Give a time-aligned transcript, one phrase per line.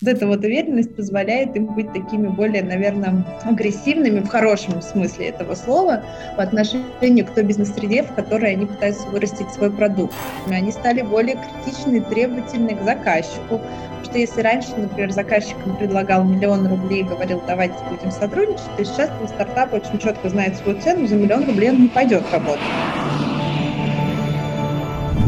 [0.00, 5.56] Вот эта вот уверенность позволяет им быть такими более, наверное, агрессивными в хорошем смысле этого
[5.56, 6.04] слова
[6.36, 10.14] по отношению к той бизнес-среде, в которой они пытаются вырастить свой продукт.
[10.46, 13.60] Они стали более критичны и требовательны к заказчику,
[14.04, 19.10] что если раньше, например, заказчикам предлагал миллион рублей и говорил, давайте будем сотрудничать, то сейчас
[19.26, 22.62] стартап очень четко знает свою цену, за миллион рублей он не пойдет работать.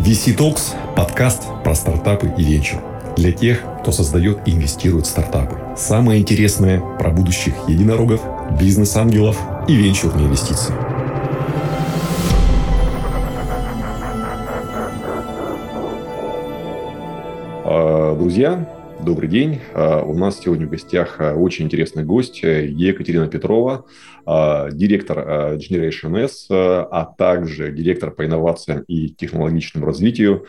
[0.06, 2.89] VC Talks– подкаст про стартапы и венчур.
[3.16, 5.58] Для тех, кто создает и инвестирует в стартапы.
[5.76, 8.22] Самое интересное про будущих единорогов,
[8.58, 10.74] бизнес-ангелов и венчурные инвестиции.
[17.64, 18.66] А, друзья,
[19.02, 19.60] Добрый день.
[19.72, 23.86] А, у нас сегодня в гостях а, очень интересный гость э, Екатерина Петрова,
[24.26, 30.46] директор Generation S, а также директор по инновациям и технологичному развитию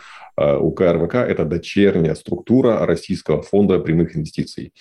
[0.59, 1.15] УК РВК.
[1.15, 4.73] Это дочерняя структура Российского фонда прямых инвестиций.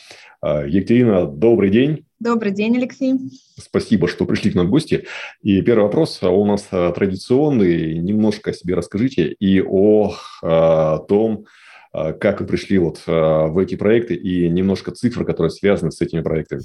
[0.42, 2.06] Екатерина, добрый день.
[2.19, 3.14] Добрый день, Алексей.
[3.58, 5.06] Спасибо, что пришли к нам в гости.
[5.42, 6.62] И первый вопрос у нас
[6.94, 7.98] традиционный.
[7.98, 11.47] Немножко о себе расскажите и о, о том,
[11.92, 16.00] а, как вы пришли вот а, в эти проекты и немножко цифр, которые связаны с
[16.00, 16.62] этими проектами.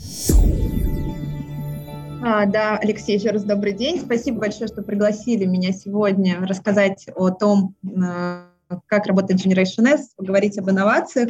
[2.24, 4.00] А, да, Алексей, еще раз добрый день.
[4.00, 8.50] Спасибо большое, что пригласили меня сегодня рассказать о том, а,
[8.88, 11.30] как работает Generation S, поговорить об инновациях.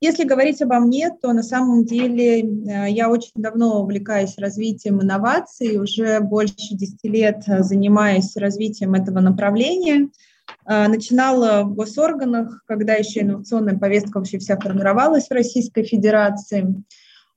[0.00, 2.40] Если говорить обо мне, то на самом деле
[2.88, 10.08] я очень давно увлекаюсь развитием инноваций, уже больше 10 лет занимаюсь развитием этого направления–
[10.64, 16.82] а, начинала в госорганах, когда еще инновационная повестка вообще вся формировалась в Российской Федерации.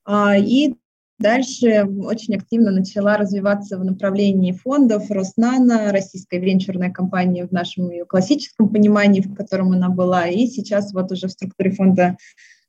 [0.06, 0.76] А, и
[1.20, 8.06] дальше очень активно начала развиваться в направлении фондов Роснана, российская венчурная компания в нашем ее
[8.06, 12.18] классическом понимании, в котором она была, и сейчас вот уже в структуре фонда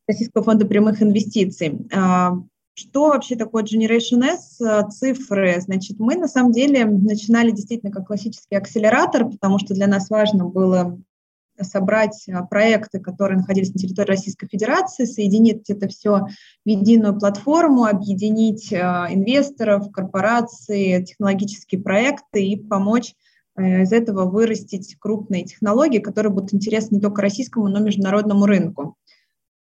[0.07, 1.79] Российского фонда прямых инвестиций.
[1.93, 2.35] А,
[2.75, 4.61] что вообще такое Generation S?
[4.61, 5.61] Э, цифры.
[5.61, 10.45] Значит, мы на самом деле начинали действительно как классический акселератор, потому что для нас важно
[10.45, 10.99] было
[11.61, 16.27] собрать э, проекты, которые находились на территории Российской Федерации, соединить это все
[16.65, 18.79] в единую платформу, объединить э,
[19.11, 23.15] инвесторов, корпорации, технологические проекты и помочь
[23.57, 28.97] из этого вырастить крупные технологии, которые будут интересны не только российскому, но и международному рынку.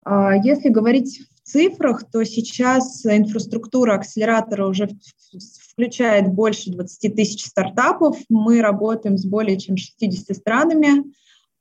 [0.05, 4.88] А если говорить цифрах, то сейчас инфраструктура акселератора уже
[5.71, 8.16] включает больше 20 тысяч стартапов.
[8.28, 11.05] Мы работаем с более чем 60 странами.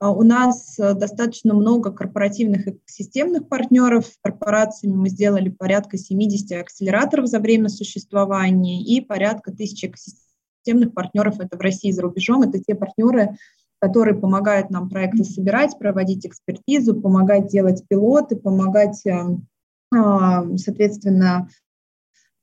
[0.04, 4.06] А у нас э, достаточно много корпоративных и системных партнеров.
[4.22, 11.40] Корпорациями мы сделали порядка 70 акселераторов за время существования и порядка тысячи экосистемных партнеров.
[11.40, 12.42] Это в России и за рубежом.
[12.42, 13.38] Это те партнеры,
[13.80, 19.48] которые помогают нам проекты собирать, проводить экспертизу, помогать делать пилоты, помогать эм,
[19.96, 21.48] а, соответственно,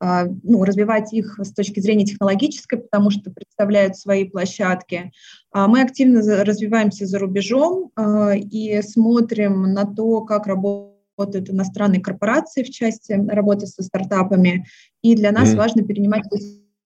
[0.01, 5.13] ну, развивать их с точки зрения технологической, потому что представляют свои площадки.
[5.53, 7.93] А мы активно развиваемся за рубежом
[8.35, 14.65] и смотрим на то, как работают иностранные корпорации в части работы со стартапами.
[15.03, 15.57] И для нас mm-hmm.
[15.57, 16.25] важно перенимать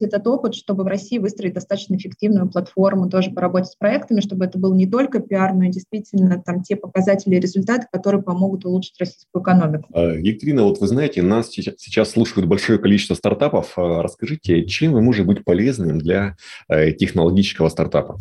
[0.00, 4.44] этот опыт, чтобы в России выстроить достаточно эффективную платформу тоже по работе с проектами, чтобы
[4.44, 8.64] это был не только пиар, но и действительно там те показатели и результаты, которые помогут
[8.64, 9.88] улучшить российскую экономику.
[9.92, 13.74] А, Екатерина, вот вы знаете, нас сейчас слушают большое количество стартапов.
[13.76, 16.36] А, расскажите, чем вы можете быть полезным для
[16.68, 18.18] э, технологического стартапа?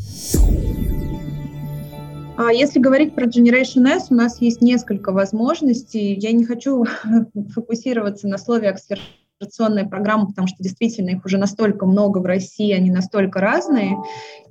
[2.35, 6.16] А если говорить про Generation S, у нас есть несколько возможностей.
[6.16, 6.83] Я не хочу
[7.53, 12.71] фокусироваться на слове акселерация операционные программы, потому что действительно их уже настолько много в России,
[12.71, 13.97] они настолько разные.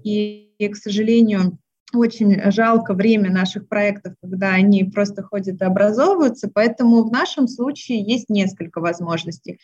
[0.05, 1.59] И, и к сожалению,
[1.95, 8.03] очень жалко время наших проектов, когда они просто ходят и образовываются, поэтому в нашем случае
[8.03, 9.59] есть несколько возможностей.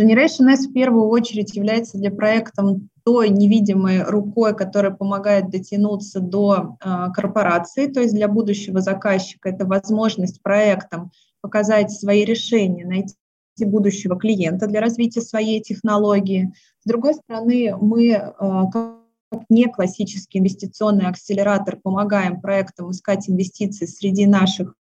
[0.00, 6.76] Generation S в первую очередь является для проекта той невидимой рукой, которая помогает дотянуться до
[6.84, 11.12] э, корпорации, то есть для будущего заказчика это возможность проектам
[11.42, 13.14] показать свои решения, найти
[13.62, 16.52] будущего клиента для развития своей технологии.
[16.80, 18.30] С другой стороны, мы э,
[18.72, 19.04] как
[19.48, 24.74] не классический инвестиционный акселератор помогаем проектам искать инвестиции среди наших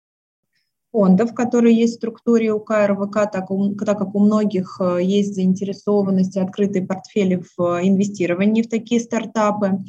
[0.92, 3.48] фондов, которые есть в структуре УК РВК, так,
[3.86, 9.00] так как у многих э, есть заинтересованность и открытые портфели в э, инвестировании в такие
[9.00, 9.80] стартапы.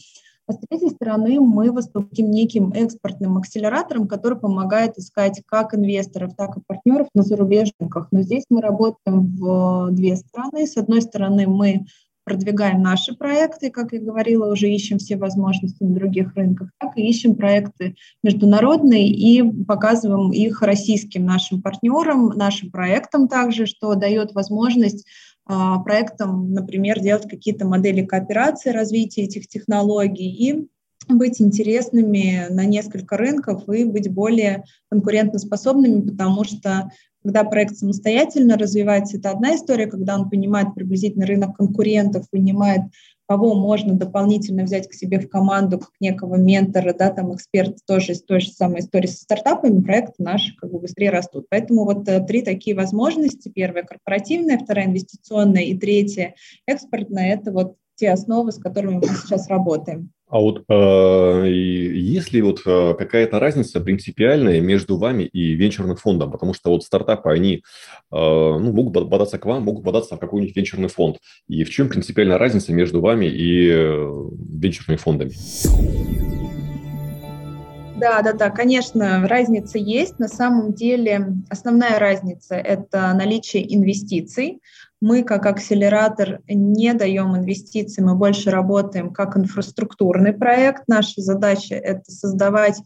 [0.53, 6.59] А с третьей стороны, мы выступим неким экспортным акселератором, который помогает искать как инвесторов, так
[6.59, 8.09] и партнеров на зарубежных рынках.
[8.11, 10.67] Но здесь мы работаем в две стороны.
[10.67, 11.87] С одной стороны, мы
[12.25, 17.09] продвигаем наши проекты, как я говорила, уже ищем все возможности на других рынках, так и
[17.09, 25.07] ищем проекты международные и показываем их российским нашим партнерам, нашим проектам также, что дает возможность
[25.47, 30.69] проектам, например, делать какие-то модели кооперации развития этих технологий и
[31.09, 36.91] быть интересными на несколько рынков и быть более конкурентоспособными, потому что
[37.25, 42.83] когда проект самостоятельно развивается, это одна история, когда он понимает приблизительно рынок конкурентов, понимает,
[43.33, 48.13] кого можно дополнительно взять к себе в команду, как некого ментора, да, там эксперт тоже
[48.13, 51.47] из той же самой истории со стартапами, проекты наши как бы быстрее растут.
[51.49, 53.49] Поэтому вот э, три такие возможности.
[53.49, 56.35] Первая корпоративная, вторая инвестиционная и третья
[56.67, 60.11] экспортная– это вот те основы, с которыми мы сейчас работаем.
[60.33, 66.33] А вот э, есть ли вот э, какая-то разница принципиальная между вами и венчурным фондом?
[66.33, 67.61] Потому что вот стартапы, они э,
[68.11, 71.19] ну, могут податься к вам, могут податься в какой-нибудь венчурный фонд.
[71.49, 74.11] И в чем принципиальная разница между вами и э,
[74.59, 75.33] венчурными фондами?
[78.01, 80.19] Да, да, да, конечно, разница есть.
[80.19, 84.61] На самом деле основная разница– это наличие инвестиций.
[85.03, 90.85] Мы, как акселератор, не даем инвестиций, мы больше работаем как инфраструктурный проект.
[90.87, 92.81] Наша задача– это создавать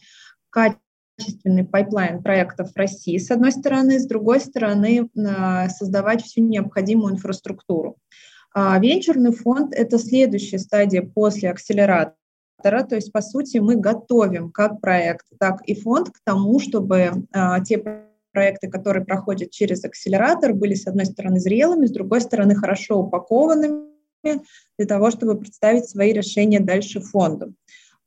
[0.49, 5.11] качественный пайплайн проектов в России, с одной стороны, с другой стороны,
[5.69, 7.99] создавать всю необходимую инфраструктуру.
[8.55, 12.17] А венчурный фонд– это следующая стадия после акселератора,
[12.63, 17.61] то есть, по сути, мы готовим как проект, так и фонд к тому, чтобы а,
[17.61, 22.99] те проекты, которые проходят через акселератор, были, с одной стороны, зрелыми, с другой стороны, хорошо
[22.99, 23.87] упакованными
[24.23, 27.55] для того, чтобы представить свои решения дальше фонду.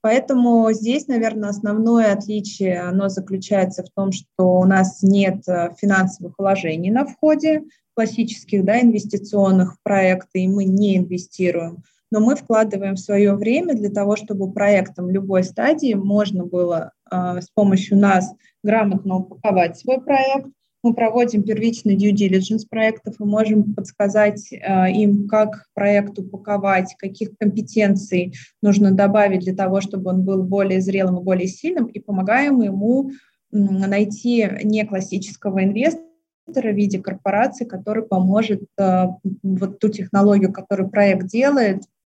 [0.01, 6.35] Поэтому здесь, наверное, основное отличие, оно заключается в том, что у нас нет э, финансовых
[6.37, 7.63] вложений на входе,
[7.95, 11.83] классических да, инвестиционных в проекты, и мы не инвестируем.
[12.11, 17.97] Но мы вкладываем свое время для того, чтобы проектам любой стадии можно было с помощью
[17.97, 18.33] нас
[18.63, 20.47] грамотно упаковать свой проект.
[20.81, 27.37] Мы проводим первичный due diligence проектов и можем подсказать э, им, как проект упаковать, каких
[27.37, 32.61] компетенций нужно добавить для того, чтобы он был более зрелым и более сильным, и помогаем
[32.61, 33.11] ему
[33.51, 36.05] найти не классического инвестора,
[36.47, 39.05] в виде корпорации, который поможет э,
[39.43, 41.98] вот ту технологию, которую проект делает, э,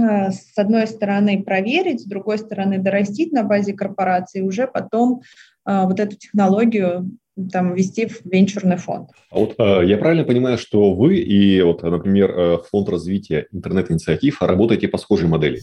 [0.00, 5.22] с одной стороны проверить, с другой стороны дорастить на базе корпорации, уже потом
[5.64, 7.10] а, вот эту технологию
[7.52, 9.10] там ввести в венчурный фонд.
[9.30, 14.42] А вот э, я правильно понимаю, что вы и вот, например, э, фонд развития интернет-инициатив
[14.42, 15.60] работаете по схожей модели?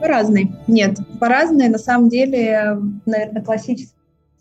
[0.00, 0.52] Разный.
[0.66, 1.68] Нет, по разной.
[1.68, 2.76] На самом деле,
[3.06, 3.94] наверное, классический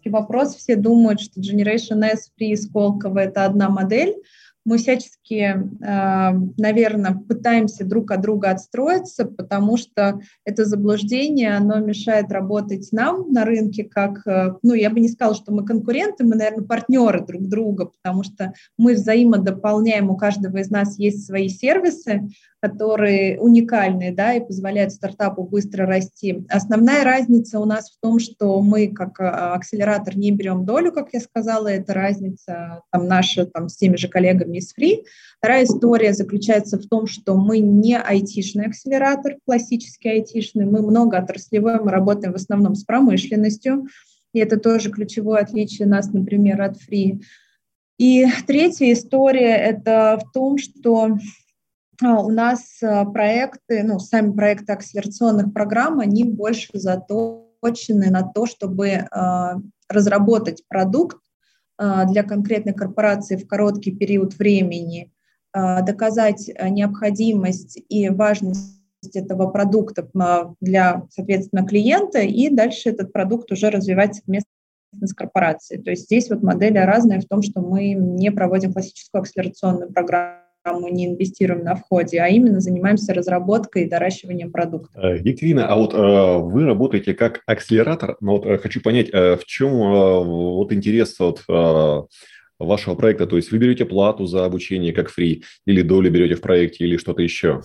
[0.05, 0.55] вопрос.
[0.55, 4.15] Все думают, что Generation S, Free и Сколково– это одна модель
[4.63, 12.31] мы всячески, а, наверное, пытаемся друг от друга отстроиться, потому что это заблуждение, оно мешает
[12.31, 16.35] работать нам на рынке как, э, ну, я бы не сказала, что мы конкуренты, мы,
[16.35, 22.29] наверное, партнеры друг друга, потому что мы взаимодополняем, у каждого из нас есть свои сервисы,
[22.61, 26.45] которые уникальные, да, и позволяют стартапу быстро расти.
[26.47, 31.09] Основная разница у нас в том, что мы как а, акселератор не берем долю, как
[31.11, 35.03] я сказала, это разница там наша там с теми же коллегами из Free.
[35.39, 41.81] Вторая история заключается в том, что мы не айтишный акселератор, классический айтишный, мы много отраслевой,
[41.81, 43.87] мы работаем в основном с промышленностью,
[44.33, 47.21] и это тоже ключевое отличие нас, например, от Free.
[47.97, 51.17] И третья история– это в том, что
[52.03, 58.87] у нас а, проекты, ну, сами проекты акселерационных программ, они больше заточены на то, чтобы
[58.87, 59.07] э,
[59.87, 61.17] разработать продукт
[61.77, 65.11] э, для конкретной корпорации в короткий период времени,
[65.53, 68.81] э, доказать необходимость и важность
[69.13, 70.07] этого продукта
[70.59, 74.49] для, соответственно, клиента, и дальше этот продукт уже развивать совместно
[75.01, 75.81] с корпорацией.
[75.81, 80.40] То есть здесь вот модель разная в том, что мы не проводим классическую акселерационную программу,
[80.65, 84.99] мы не инвестируем на входе, а именно занимаемся разработкой и доращиванием продукта.
[85.01, 89.41] Э, Екатерина, а вот э, вы работаете как акселератор, но вот э, хочу понять, в
[89.45, 91.43] чем вот интерес вот,
[92.59, 96.41] вашего проекта, то есть вы берете плату за обучение как фри, или долю берете в
[96.41, 97.61] проекте, или что-то еще?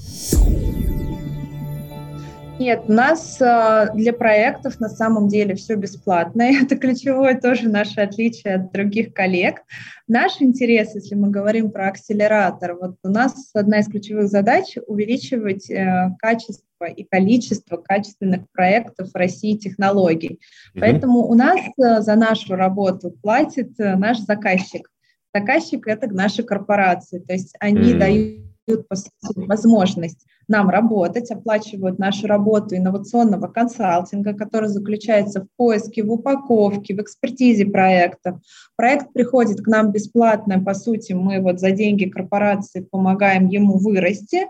[2.58, 6.42] Нет, у нас э, для проектов на самом деле все бесплатно.
[6.62, 9.62] Это ключевое тоже наше отличие от других коллег.
[10.08, 15.70] Наш интерес, если мы говорим про акселератор, вот у нас одна из ключевых задач увеличивать
[15.70, 20.40] э, качество и количество качественных проектов в России технологий.
[20.75, 20.80] Mm-hmm.
[20.80, 24.90] Поэтому у нас э, за нашу работу платит наш заказчик.
[25.34, 27.98] Заказчик это наши корпорации, то есть они mm-hmm.
[27.98, 36.12] дают сути, возможность нам работать, оплачивают нашу работу инновационного консалтинга, который заключается в поиске, в
[36.12, 38.40] упаковке, в экспертизе проектов.
[38.76, 44.46] Проект приходит к нам бесплатно, по сути, мы вот за деньги корпорации помогаем ему вырасти,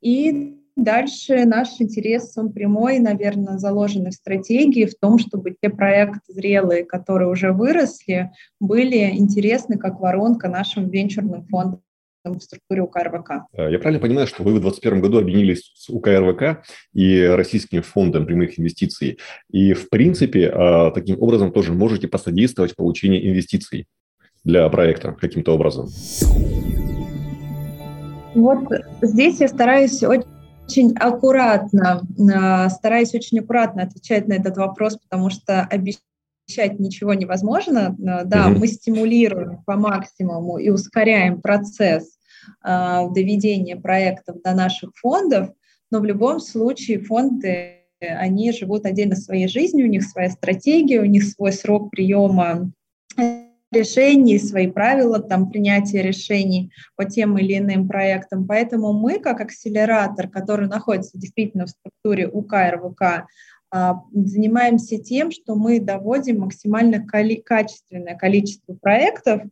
[0.00, 6.32] и дальше наш интерес, он прямой, наверное, заложенный в стратегии, в том, чтобы те проекты
[6.32, 11.80] зрелые, которые уже выросли, были интересны как воронка нашим венчурным фондам
[12.34, 13.30] в структуре УК РВК.
[13.52, 17.82] Э, я правильно понимаю, что вы в 2021 году объединились с УК РВК и Российским
[17.82, 19.18] фондом прямых инвестиций.
[19.50, 23.86] И, в принципе, э, таким образом тоже можете посодействовать получению инвестиций
[24.44, 25.88] для проекта каким-то образом.
[28.34, 28.68] Вот
[29.02, 35.62] здесь я стараюсь очень аккуратно, э, стараюсь очень аккуратно отвечать на этот вопрос, потому что
[35.62, 37.94] обещать ничего невозможно.
[37.98, 38.58] Да, mm-hmm.
[38.58, 42.15] мы стимулируем по максимуму и ускоряем процесс
[42.62, 45.50] доведения проектов до наших фондов,
[45.90, 51.06] но в любом случае фонды, они живут отдельно своей жизнью, у них своя стратегия, у
[51.06, 52.72] них свой срок приема
[53.72, 58.46] решений, свои правила там, принятия решений по тем или иным проектам.
[58.46, 63.26] Поэтому мы, как акселератор, который находится действительно в структуре УК РВК,
[63.72, 69.42] а, занимаемся тем, что мы доводим максимально качественное количество проектов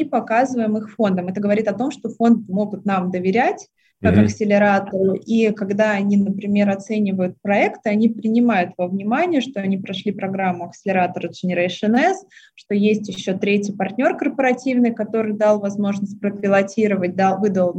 [0.00, 1.28] и показываем их фондам.
[1.28, 3.68] Это говорит о том, что фонды могут нам доверять
[4.02, 4.24] как mm-hmm.
[4.24, 10.66] акселератору, и когда они, например, оценивают проекты, они принимают во внимание, что они прошли программу
[10.66, 17.74] акселератора Generation S, что есть еще третий партнер корпоративный, который дал возможность пропилотировать, дал, выдал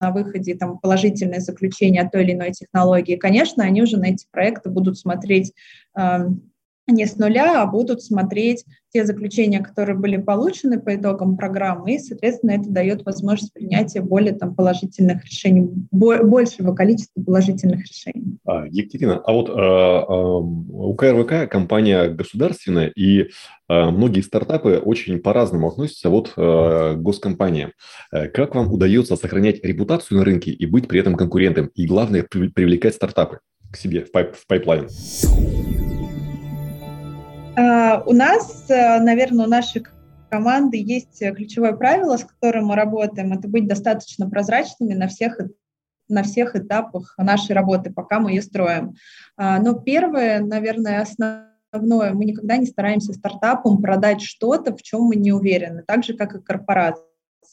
[0.00, 4.24] на выходе там, положительное заключение о той или иной технологии, конечно, они уже на эти
[4.30, 5.52] проекты будут смотреть
[5.96, 6.52] эм,
[6.86, 8.64] не с нуля, а будут смотреть
[8.96, 14.32] те заключения, которые были получены по итогам программы, и, соответственно, это дает возможность принятия более
[14.32, 18.38] там, положительных решений, большего количества положительных решений.
[18.46, 23.28] А, Екатерина, а вот а, а, у КРВК компания государственная, и
[23.68, 27.72] а, многие стартапы очень по-разному относятся вот а, к госкомпаниям.
[28.12, 32.22] Э, как вам удается сохранять репутацию на рынке и быть при этом конкурентом, и, главное,
[32.22, 34.88] привлекать стартапы к себе в, пайп, в пайплайн?
[37.56, 39.84] А, у нас, э, наверное, у нашей
[40.30, 45.38] команды есть ключевое правило, с которым мы работаем, это быть достаточно прозрачными на всех
[46.08, 48.94] на всех этапах нашей работы, пока мы ее строим.
[49.36, 55.16] А, но первое, наверное, основное, мы никогда не стараемся стартапам продать что-то, в чем мы
[55.16, 57.02] не уверены, так же, как и корпорации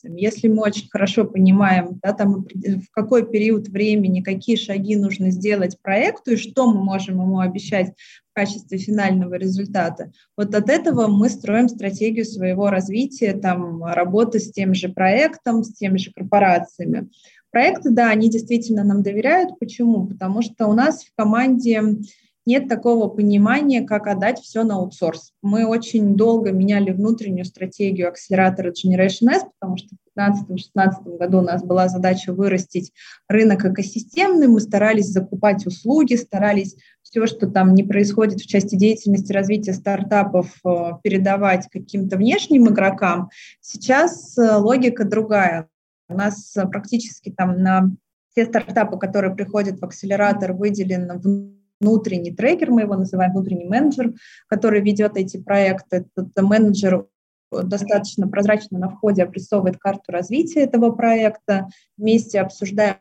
[0.04, 0.22] инвестициями.
[0.22, 5.78] Если мы очень хорошо понимаем, да, там, в какой период времени, какие шаги нужно сделать
[5.82, 7.94] проекту и что мы можем ему обещать
[8.34, 14.74] качестве финального результата, вот от этого мы строим стратегию своего развития, там, работы с тем
[14.74, 17.10] же проектом, с теми же корпорациями.
[17.52, 19.60] Проекты, да, они действительно нам доверяют.
[19.60, 20.08] Почему?
[20.08, 21.98] Потому что у нас в команде
[22.46, 25.32] нет такого понимания, как отдать все на аутсорс.
[25.42, 31.42] Мы очень долго меняли внутреннюю стратегию акселератора Generation S, потому что в 2015-2016 году у
[31.42, 32.92] нас была задача вырастить
[33.28, 39.32] рынок экосистемный, мы старались закупать услуги, старались все, что там не происходит в части деятельности
[39.32, 43.30] развития стартапов, э, передавать каким-то внешним игрокам.
[43.62, 45.68] Сейчас э, логика другая.
[46.10, 47.92] У нас э, практически там на
[48.32, 51.20] все стартапы, которые приходят в акселератор, выделено
[51.80, 54.14] внутренний трекер, мы его называем внутренний менеджер,
[54.48, 56.06] который ведет эти проекты.
[56.16, 57.08] Этот менеджер
[57.52, 62.98] достаточно прозрачно на входе обрисовывает карту развития этого проекта, вместе обсуждаем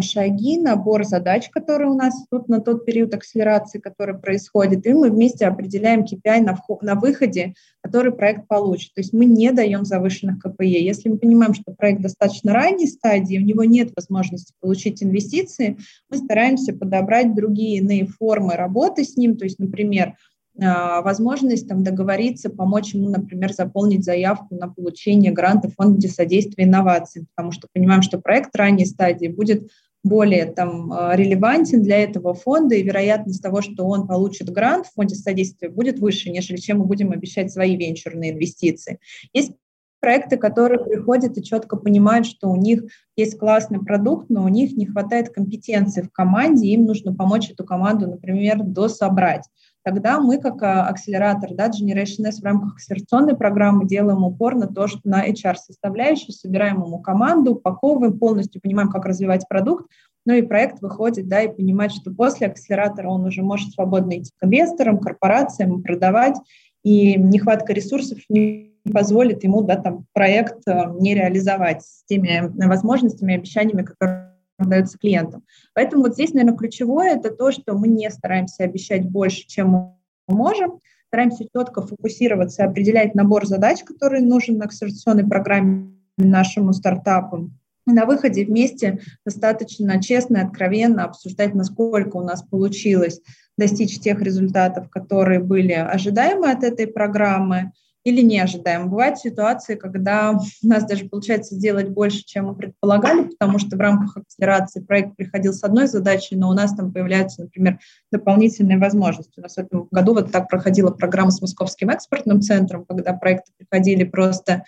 [0.00, 5.10] шаги, набор задач, которые у нас тут на тот период акселерации, который происходит, и мы
[5.10, 8.94] вместе определяем KPI на, вход, на выходе, который проект получит.
[8.94, 10.80] То есть мы не даем завышенных КПЕ.
[10.80, 15.76] Если мы понимаем, что проект достаточно ранней стадии, у него нет возможности получить инвестиции,
[16.08, 20.14] мы стараемся подобрать другие иные формы работы с ним, то есть, например,
[20.60, 27.52] возможность там, договориться, помочь ему, например, заполнить заявку на получение гранта Фонда содействия инновациям, потому
[27.52, 29.70] что понимаем, что проект ранней стадии будет
[30.02, 34.94] более там, а, релевантен для этого фонда, и вероятность того, что он получит грант в
[34.94, 38.98] фонде содействия, будет выше, нежели чем мы будем обещать свои венчурные инвестиции.
[39.32, 39.52] Есть
[40.00, 42.84] проекты, которые приходят и четко понимают, что у них
[43.16, 47.64] есть классный продукт, но у них не хватает компетенции в команде, им нужно помочь эту
[47.64, 49.44] команду, например, дособрать
[49.82, 54.66] тогда мы, как а, акселератор да, Generation S в рамках акселерационной программы делаем упор на
[54.66, 59.86] то, что на HR-составляющую собираем ему команду, упаковываем, полностью понимаем, как развивать продукт,
[60.26, 64.30] ну и проект выходит, да, и понимать, что после акселератора он уже может свободно идти
[64.38, 66.36] к инвесторам, корпорациям, продавать,
[66.82, 73.34] и нехватка ресурсов не позволит ему да, там, проект э, не реализовать с теми возможностями,
[73.34, 74.30] обещаниями, которые
[74.68, 75.44] даются клиентам.
[75.74, 79.94] Поэтому вот здесь, наверное, ключевое– это то, что мы не стараемся обещать больше, чем мы
[80.28, 87.50] можем, стараемся четко фокусироваться, определять набор задач, который нужен на акселерационной программе нашему стартапу.
[87.86, 93.20] На выходе вместе достаточно честно и откровенно обсуждать, насколько у нас получилось
[93.56, 97.72] достичь тех результатов, которые были ожидаемы от этой программы,
[98.04, 98.88] или не ожидаем.
[98.88, 103.80] Бывают ситуации, когда у нас даже получается сделать больше, чем мы предполагали, потому что в
[103.80, 107.78] рамках акселерации проект приходил с одной задачей, но у нас там появляются, например,
[108.10, 109.38] дополнительные возможности.
[109.38, 113.52] У нас в этом году вот так проходила программа с Московским экспортным центром, когда проекты
[113.56, 114.64] приходили просто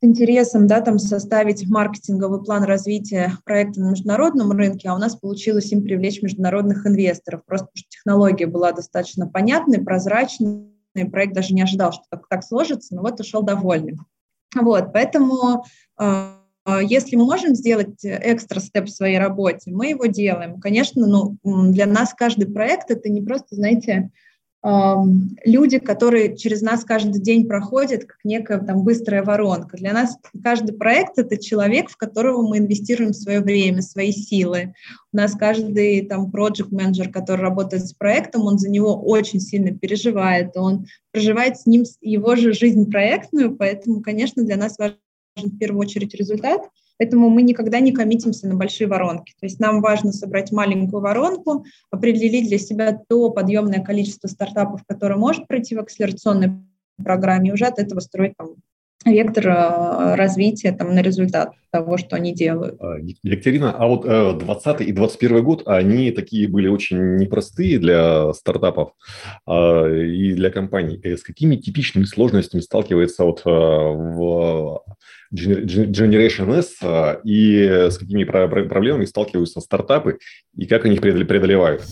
[0.00, 5.16] с интересом да, там составить маркетинговый план развития проекта на международном рынке, а у нас
[5.16, 10.68] получилось им привлечь международных инвесторов, просто потому что технология была достаточно понятной, прозрачной,
[11.04, 14.06] проект даже не ожидал, что так, так сложится, но вот ушел довольным.
[14.54, 15.64] Вот, поэтому
[16.00, 16.32] э,
[16.82, 20.60] если мы можем сделать экстра степ в своей работе, мы его делаем.
[20.60, 21.38] Конечно, ну,
[21.70, 24.10] для нас каждый проект это не просто, знаете,
[25.44, 29.76] люди, которые через нас каждый день проходят, как некая там быстрая воронка.
[29.76, 34.74] Для нас каждый проект— это человек, в которого мы инвестируем свое время, свои силы.
[35.12, 39.76] У нас каждый там проект менеджер который работает с проектом, он за него очень сильно
[39.76, 44.96] переживает, он проживает с ним его же жизнь проектную, поэтому, конечно, для нас важен
[45.36, 46.62] в первую очередь результат—
[46.98, 49.32] Поэтому мы никогда не коммитимся на большие воронки.
[49.40, 55.16] То есть нам важно собрать маленькую воронку, определить для себя то подъемное количество стартапов, которое
[55.16, 56.52] может пройти в акселерационной
[57.02, 58.56] программе, и уже от этого строить там,
[59.12, 62.80] вектор э, развития там, на результат того, что они делают.
[62.80, 68.32] А, Екатерина, а вот 20 э, и 21 год, они такие были очень непростые для
[68.32, 68.92] стартапов
[69.46, 71.00] а, и для компаний.
[71.02, 74.82] Э, с какими типичными сложностями сталкивается вот в
[75.34, 76.78] Generation S
[77.24, 80.18] и с какими проблемами сталкиваются стартапы
[80.56, 81.82] и как они их преодолевают?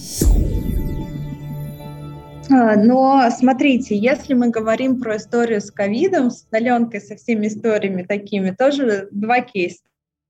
[2.51, 8.03] А, но смотрите, если мы говорим про историю с ковидом, с удаленкой, со всеми историями
[8.03, 9.83] такими, тоже два кейса.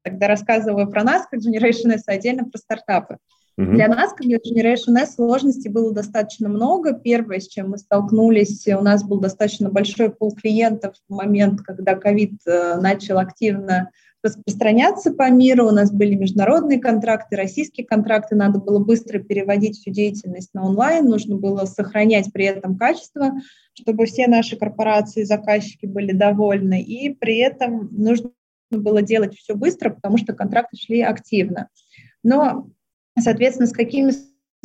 [0.02, 3.18] Тогда рассказываю про нас, как Generation S, а отдельно про стартапы.
[3.58, 3.72] Uh-huh.
[3.72, 6.92] Для нас, как для Generation S, сложностей было достаточно много.
[6.92, 11.94] Первое, с чем мы столкнулись, у нас был достаточно большой пул клиентов в момент, когда
[11.94, 13.90] ковид э, начал активно
[14.22, 15.66] распространяться по миру.
[15.68, 18.34] У нас были международные контракты, российские контракты.
[18.34, 21.06] Надо было быстро переводить всю деятельность на онлайн.
[21.06, 23.32] Нужно было сохранять при этом качество,
[23.74, 26.82] чтобы все наши корпорации, заказчики были довольны.
[26.82, 28.30] И при этом нужно
[28.70, 31.68] было делать все быстро, потому что контракты шли активно.
[32.22, 32.68] Но,
[33.18, 34.12] соответственно, с какими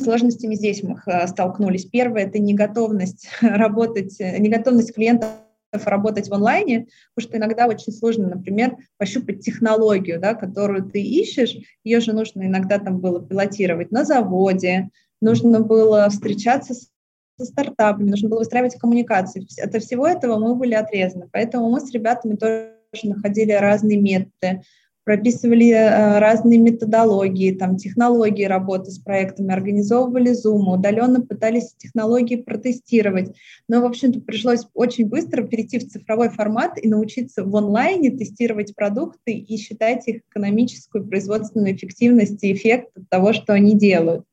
[0.00, 1.84] сложностями здесь мы столкнулись?
[1.84, 5.28] Первое– это неготовность работать, неготовность клиента
[5.72, 11.56] работать в онлайне, потому что иногда очень сложно, например, пощупать технологию, да, которую ты ищешь,
[11.84, 16.92] ее же нужно иногда там было пилотировать на заводе, нужно было встречаться с
[17.38, 19.46] со стартапами, нужно было выстраивать коммуникации.
[19.60, 21.28] От всего этого мы были отрезаны.
[21.32, 24.62] Поэтому мы с ребятами тоже находили разные методы
[25.04, 33.34] прописывали э, разные методологии, там, технологии работы с проектами, организовывали Zoom, удаленно пытались технологии протестировать.
[33.68, 38.74] Но, в общем-то, пришлось очень быстро перейти в цифровой формат и научиться в онлайне тестировать
[38.74, 44.24] продукты и считать их экономическую, производственную эффективность и эффект от того, что они делают.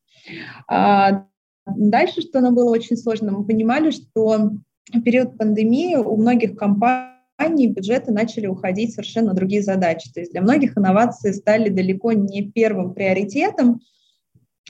[0.68, 1.26] А
[1.66, 4.52] дальше, что нам было очень сложно, мы понимали, что
[4.94, 7.09] в период пандемии у многих компаний
[7.40, 10.12] компаний бюджеты начали уходить совершенно другие задачи.
[10.14, 13.80] То есть для многих инновации стали далеко не первым приоритетом,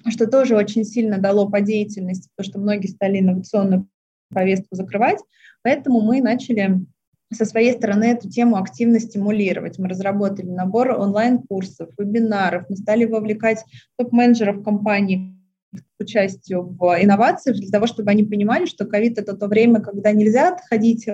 [0.07, 3.87] что тоже очень сильно дало по деятельности, потому что многие стали инновационную
[4.31, 5.19] повестку закрывать.
[5.63, 6.85] Поэтому мы начали
[7.33, 9.79] со своей стороны эту тему активно стимулировать.
[9.79, 13.65] Мы разработали набор онлайн-курсов, вебинаров, мы стали вовлекать
[13.97, 15.35] топ-менеджеров компаний
[15.71, 20.11] к участию в инновациях для того, чтобы они понимали, что ковид– это то время, когда
[20.11, 21.07] нельзя отходить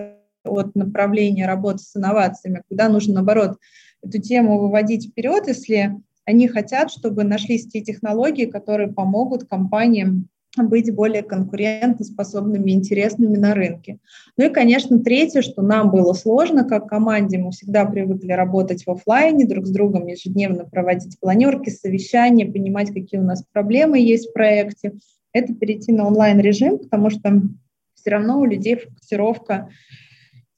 [0.46, 3.58] от направления работы с инновациями, куда нужно, наоборот,
[4.04, 10.28] эту тему выводить вперед, если они хотят, чтобы нашлись те технологии, которые помогут компаниям
[10.58, 14.00] быть более конкурентоспособными, интересными на рынке.
[14.38, 18.90] Ну и, конечно, третье, что нам было сложно как команде, мы всегда привыкли работать в
[18.90, 24.34] офлайне, друг с другом ежедневно проводить планерки, совещания, понимать, какие у нас проблемы есть в
[24.34, 24.94] проекте,
[25.34, 27.42] это перейти на онлайн-режим, потому что
[27.96, 29.70] все равно у людей фокусировка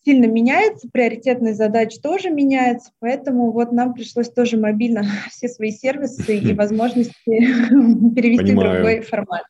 [0.07, 6.37] сильно меняется, приоритетность задач тоже меняется, поэтому вот нам пришлось тоже мобильно все свои сервисы
[6.37, 9.43] и возможности перевести в другой формат.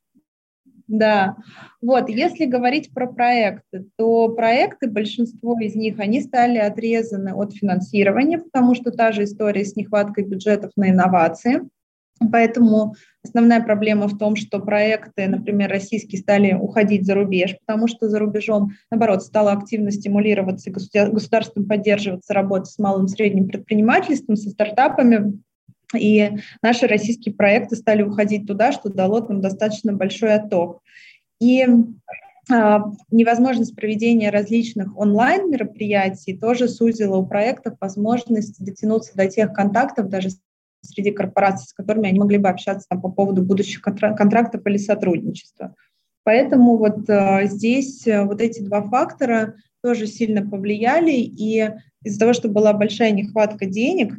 [0.88, 1.36] Да,
[1.82, 8.40] вот, если говорить про проекты, то проекты, большинство из них, они стали отрезаны от финансирования,
[8.40, 11.62] потому что та же история с нехваткой бюджетов на инновации.
[12.32, 12.96] Поэтому
[13.28, 18.20] основная проблема в том, что проекты, например, российские, стали уходить за рубеж, потому что за
[18.20, 25.40] рубежом, наоборот, стало активно стимулироваться, государством поддерживаться работа с малым и средним предпринимательством, со стартапами,
[25.96, 30.82] и наши российские проекты стали уходить туда, что дало нам достаточно большой отток.
[31.40, 31.66] И
[32.50, 40.30] а, невозможность проведения различных онлайн-мероприятий тоже сузила у проектов возможность дотянуться до тех контактов даже
[40.82, 45.76] среди корпораций, с которыми они могли бы общаться там, по поводу будущих контрактов или сотрудничества.
[46.24, 51.72] Поэтому вот э, здесь э, вот эти два фактора тоже сильно повлияли, и
[52.04, 54.14] из-за того, что была большая нехватка денег,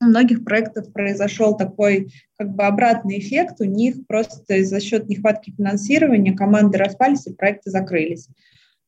[0.00, 5.52] у многих проектов произошел такой как бы обратный эффект, у них просто за счет нехватки
[5.56, 8.28] финансирования команды распались и проекты закрылись.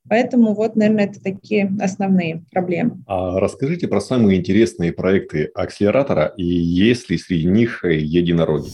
[0.09, 3.03] Поэтому вот, наверное, это такие основные проблемы.
[3.07, 8.71] А расскажите про самые интересные проекты акселератора и есть ли среди них единороги?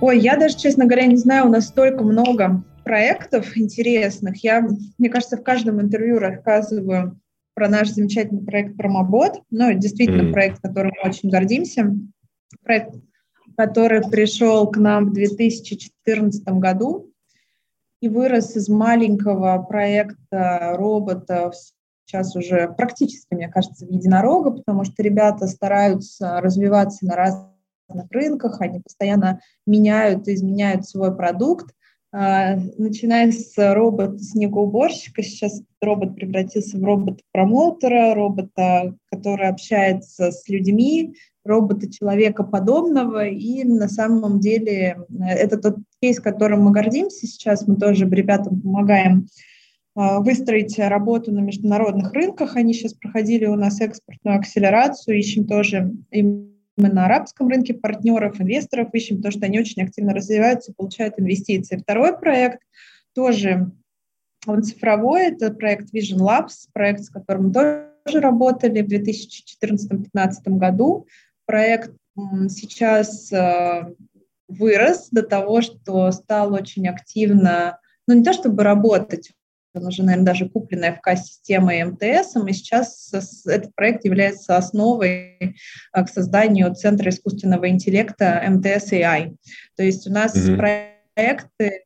[0.00, 4.42] Ой, я даже, честно говоря, не знаю, у нас столько много проектов интересных.
[4.42, 4.66] Я,
[4.98, 7.18] мне кажется, в каждом интервью рассказываю
[7.54, 9.42] про наш замечательный проект Промобот.
[9.50, 10.32] Ну, действительно, mm.
[10.32, 11.94] проект, которым мы очень гордимся.
[12.64, 12.94] Проект,
[13.56, 17.11] который пришел к нам в 2014 году
[18.02, 21.54] и вырос из маленького проекта роботов
[22.04, 28.60] сейчас уже практически, мне кажется, в единорога, потому что ребята стараются развиваться на разных рынках,
[28.60, 31.72] они постоянно меняют и изменяют свой продукт.
[32.12, 41.90] А, начиная с робота-снегоуборщика, сейчас робот превратился в робота-промоутера, робота, который общается с людьми, робота
[41.90, 47.76] человека подобного, и на самом деле э, это тот кейс, которым мы гордимся сейчас, мы
[47.76, 49.26] тоже ребятам помогаем
[49.94, 52.56] а, выстроить работу на международных рынках.
[52.56, 58.88] Они сейчас проходили у нас экспортную акселерацию, ищем тоже именно на арабском рынке партнеров, инвесторов
[58.94, 61.76] ищем, потому что они очень активно развиваются, получают инвестиции.
[61.76, 62.60] Второй проект
[63.14, 63.70] тоже
[64.46, 71.06] он цифровой, это проект Vision Labs, проект, с которым мы тоже работали в 2014-2015 году
[71.52, 71.90] проект
[72.48, 73.84] сейчас э,
[74.48, 79.32] вырос до того, что стал очень активно, ну не то чтобы работать,
[79.74, 83.12] он уже, наверное, даже купленная ФК-система МТС, и сейчас
[83.44, 85.52] этот проект является основой э,
[85.92, 89.36] к созданию Центра искусственного интеллекта МТС AI.
[89.76, 90.56] То есть у нас mm-hmm.
[90.56, 91.84] проекты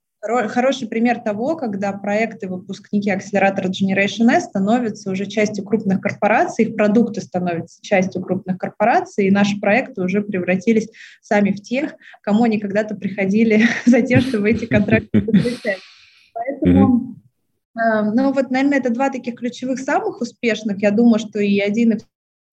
[0.48, 6.76] хороший пример того, когда проекты выпускники акселератора Generation S становятся уже частью крупных корпораций, их
[6.76, 10.88] продукты становятся частью крупных корпораций, и наши проекты уже превратились
[11.20, 15.78] сами в тех, кому они когда-то приходили за тем, чтобы эти контракты подписать.
[16.34, 17.16] Поэтому,
[17.74, 20.82] э, ну вот, наверное, это два таких ключевых самых успешных.
[20.82, 21.98] Я думаю, что и один, и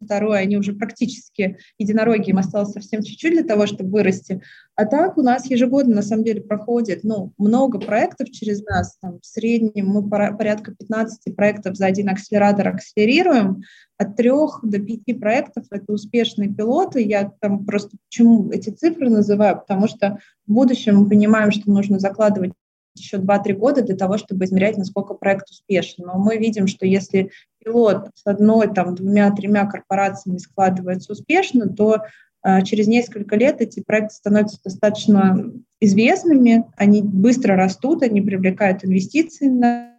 [0.03, 4.41] второе, они уже практически единороги, им осталось совсем чуть-чуть для того, чтобы вырасти.
[4.75, 8.97] А так у нас ежегодно, на самом деле, проходит ну, много проектов через нас.
[9.01, 13.63] Там, в среднем мы порядка 15 проектов за один акселератор акселерируем.
[13.97, 17.01] От трех до пяти проектов это успешные пилоты.
[17.01, 19.59] Я там просто почему эти цифры называю?
[19.59, 22.53] Потому что в будущем мы понимаем, что нужно закладывать
[22.95, 26.05] еще 2-3 года для того, чтобы измерять, насколько проект успешен.
[26.05, 27.31] Но мы видим, что если
[27.63, 32.03] пилот с одной, там, двумя, тремя корпорациями складывается успешно, то
[32.45, 39.47] э, через несколько лет эти проекты становятся достаточно известными, они быстро растут, они привлекают инвестиции
[39.47, 39.93] на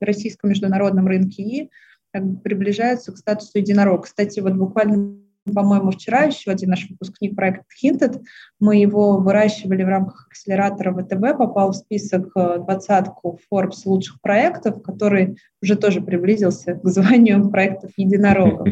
[0.00, 1.70] российском международном рынке и
[2.14, 4.04] бы, приближаются к статусу единорог.
[4.04, 8.22] Кстати, вот буквально по-моему, вчера еще один наш выпускник проект Hinted,
[8.58, 14.82] мы его выращивали в рамках акселератора ВТБ, попал в список э, двадцатку Forbes лучших проектов,
[14.82, 18.68] который уже тоже приблизился к званию проектов единорогов.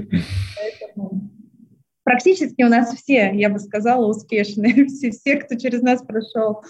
[2.04, 4.84] Практически у нас все, я бы сказала, успешные.
[4.86, 6.62] Все, все кто через нас прошел.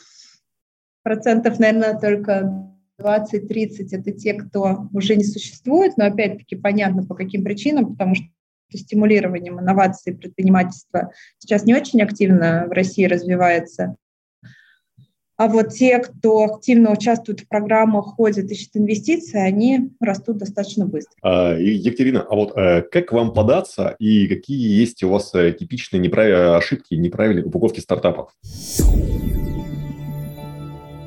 [1.05, 2.69] Процентов, наверное, только
[3.01, 8.27] 20-30 это те, кто уже не существует, но опять-таки понятно по каким причинам, потому что
[8.77, 13.97] стимулированием инноваций предпринимательства сейчас не очень активно в России развивается.
[15.39, 21.15] А вот те, кто активно участвует в программах, ходят, ищут инвестиции, они растут достаточно быстро.
[21.23, 26.01] А, Екатерина, а вот э, как вам податься и какие есть у вас э, типичные
[26.01, 26.57] неправ...
[26.57, 28.33] ошибки, неправильные упаковки стартапов?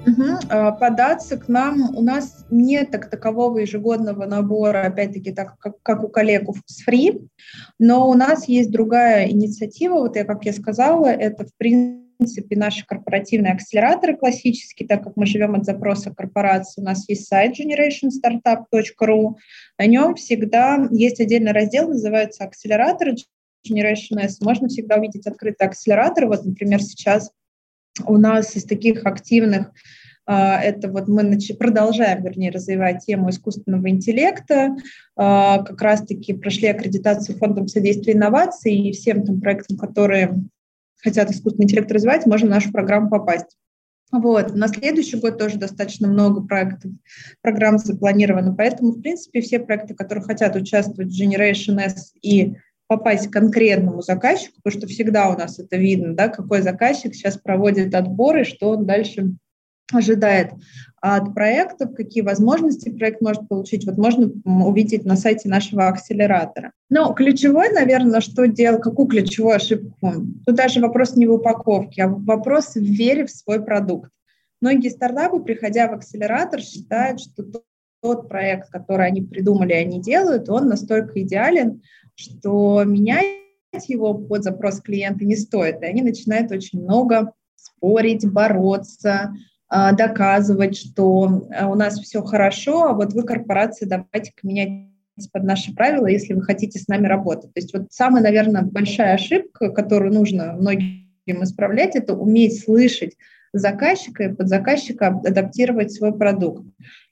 [0.05, 0.47] Угу.
[0.79, 6.07] Податься к нам у нас нет так такового ежегодного набора, опять-таки, так как, как у
[6.07, 7.27] коллег с Free,
[7.77, 12.85] но у нас есть другая инициатива, вот я, как я сказала, это, в принципе, наши
[12.85, 19.35] корпоративные акселераторы классические, так как мы живем от запроса корпорации, у нас есть сайт generationstartup.ru,
[19.77, 23.15] на нем всегда есть отдельный раздел, называется акселераторы
[23.67, 24.41] Generation S.
[24.41, 26.25] Можно всегда увидеть открытый акселератор.
[26.25, 27.31] Вот, например, сейчас
[28.07, 29.71] у нас из таких активных
[30.25, 34.75] а, это вот мы продолжаем, вернее, развивать тему искусственного интеллекта.
[35.15, 40.35] А, как раз-таки прошли аккредитацию фондом содействия инноваций и всем тем проектам, которые
[41.03, 43.57] хотят искусственный интеллект развивать, можно в нашу программу попасть.
[44.11, 44.55] Вот.
[44.55, 46.91] На следующий год тоже достаточно много проектов,
[47.41, 52.55] программ запланировано, поэтому, в принципе, все проекты, которые хотят участвовать в Generation S и
[52.91, 57.37] попасть к конкретному заказчику, потому что всегда у нас это видно, да, какой заказчик сейчас
[57.37, 59.31] проводит отбор и что он дальше
[59.93, 60.51] ожидает
[60.99, 66.73] от проектов, какие возможности проект может получить, вот можно увидеть на сайте нашего акселератора.
[66.89, 70.11] Но ключевой, наверное, что делал, какую ключевую ошибку?
[70.45, 74.11] Тут даже вопрос не в упаковке, а вопрос в вере в свой продукт.
[74.59, 77.45] Многие стартапы, приходя в акселератор, считают, что
[78.01, 81.81] тот проект, который они придумали, они делают, он настолько идеален,
[82.21, 83.25] что менять
[83.87, 85.81] его под запрос клиента не стоит.
[85.81, 89.33] И они начинают очень много спорить, бороться,
[89.69, 94.89] а, доказывать, что э, у нас все хорошо, а вот вы, корпорация, давайте-ка менять
[95.31, 97.53] под наши правила, если вы хотите с нами работать.
[97.53, 103.15] То есть вот самая, наверное, большая ошибка, которую нужно многим исправлять, это уметь слышать
[103.53, 106.65] заказчика и под заказчика адаптировать свой продукт.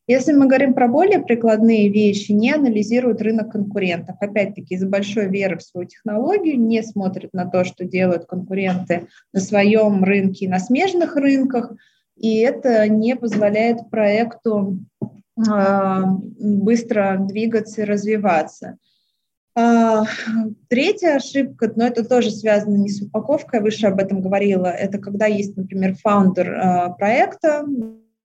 [0.09, 4.17] Если мы говорим про более прикладные вещи, не анализируют рынок конкурентов.
[4.19, 9.39] Опять-таки, из-за большой веры в свою технологию не смотрят на то, что делают конкуренты на
[9.39, 11.71] своем рынке и на смежных рынках–
[12.19, 14.79] и это не позволяет проекту
[15.49, 18.77] а, быстро двигаться и развиваться.
[19.55, 20.03] А,
[20.67, 24.97] третья ошибка, но это тоже связано не с упаковкой, я выше об этом говорила, это
[24.97, 27.65] когда есть, например, фаундер а, проекта,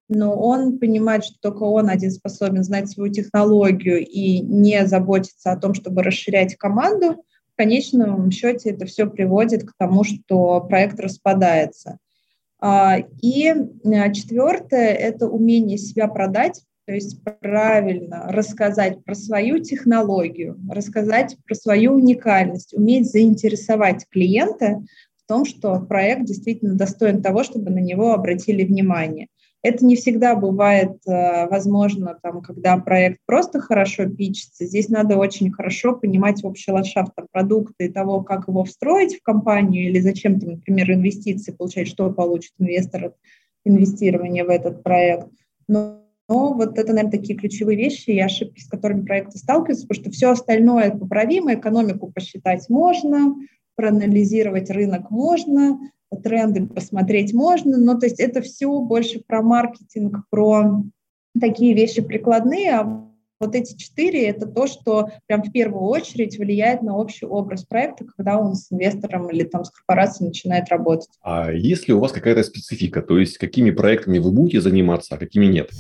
[0.09, 5.57] но он понимает, что только он один способен знать свою технологию и не заботиться о
[5.57, 11.99] том, чтобы расширять команду, в конечном счете это все приводит к тому, что проект распадается.
[12.61, 20.59] А, и а, четвертое– это умение себя продать, то есть правильно рассказать про свою технологию,
[20.69, 24.83] рассказать про свою уникальность, уметь заинтересовать клиента
[25.17, 29.29] в том, что проект действительно достоин того, чтобы на него обратили внимание.
[29.65, 34.67] Это не всегда бывает э, возможно, там, когда проект просто хорошо пичется.
[34.67, 39.89] Здесь надо очень хорошо понимать общий ландшафт продукта и того, как его встроить в компанию
[39.89, 43.15] или зачем, там, например, инвестиции получать, что получит инвестор от
[43.65, 45.29] инвестирования в этот проект.
[45.67, 50.05] Но но вот это, наверное, такие ключевые вещи и ошибки, с которыми проекты сталкиваются, потому
[50.05, 53.35] что все остальное поправимо, экономику посчитать можно,
[53.77, 55.79] проанализировать рынок можно,
[56.17, 60.83] тренды посмотреть можно, но то есть это все больше про маркетинг, про
[61.41, 63.05] такие вещи прикладные, а
[63.41, 68.07] вот эти четыре– это то, что прям в первую очередь влияет на общий образ проекта,
[68.17, 71.11] когда он с инвестором или там с корпорацией начинает работать.
[71.23, 73.03] А есть ли у вас какая-то специфика?
[73.03, 75.71] То есть какими проектами вы будете заниматься, а какими нет?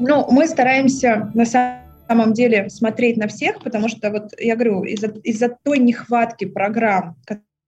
[0.00, 1.81] Ну, мы стараемся на самом
[2.12, 7.16] самом деле смотреть на всех, потому что вот я говорю, из-за из той нехватки программ,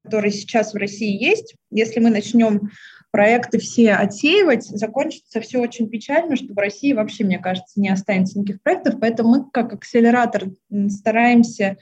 [0.03, 2.71] которые сейчас в России есть, если мы начнем
[3.11, 8.39] проекты все отсеивать, закончится все очень печально, что в России вообще, мне кажется, не останется
[8.39, 10.49] никаких проектов, поэтому мы как акселератор
[10.91, 11.79] стараемся,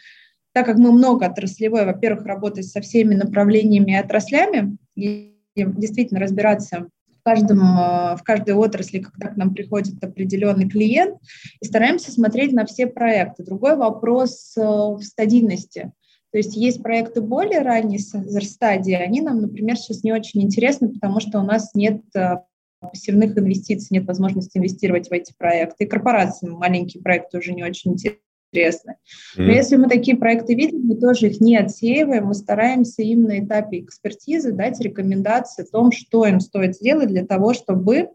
[0.52, 6.86] так как мы много отраслевой, во-первых, работать со всеми направлениями и отраслями, и действительно разбираться
[7.22, 11.18] в, каждом, э, в каждой отрасли, когда к нам приходит определенный клиент,
[11.60, 13.44] и стараемся смотреть на все проекты.
[13.44, 15.92] Другой вопрос э, в стадийности.
[16.32, 21.20] То есть есть проекты более ранней стадии, они нам, например, сейчас не очень интересны, потому
[21.20, 22.38] что у нас нет э,
[22.80, 25.84] пассивных инвестиций, нет возможности инвестировать в эти проекты.
[25.84, 28.18] И корпорациям маленькие проекты уже не очень интересны
[28.52, 28.96] интересны.
[29.36, 33.24] Но mm если мы такие проекты видим, мы тоже их не отсеиваем, мы стараемся им
[33.24, 38.10] на этапе экспертизы дать рекомендации о том, что им стоит сделать для того, чтобы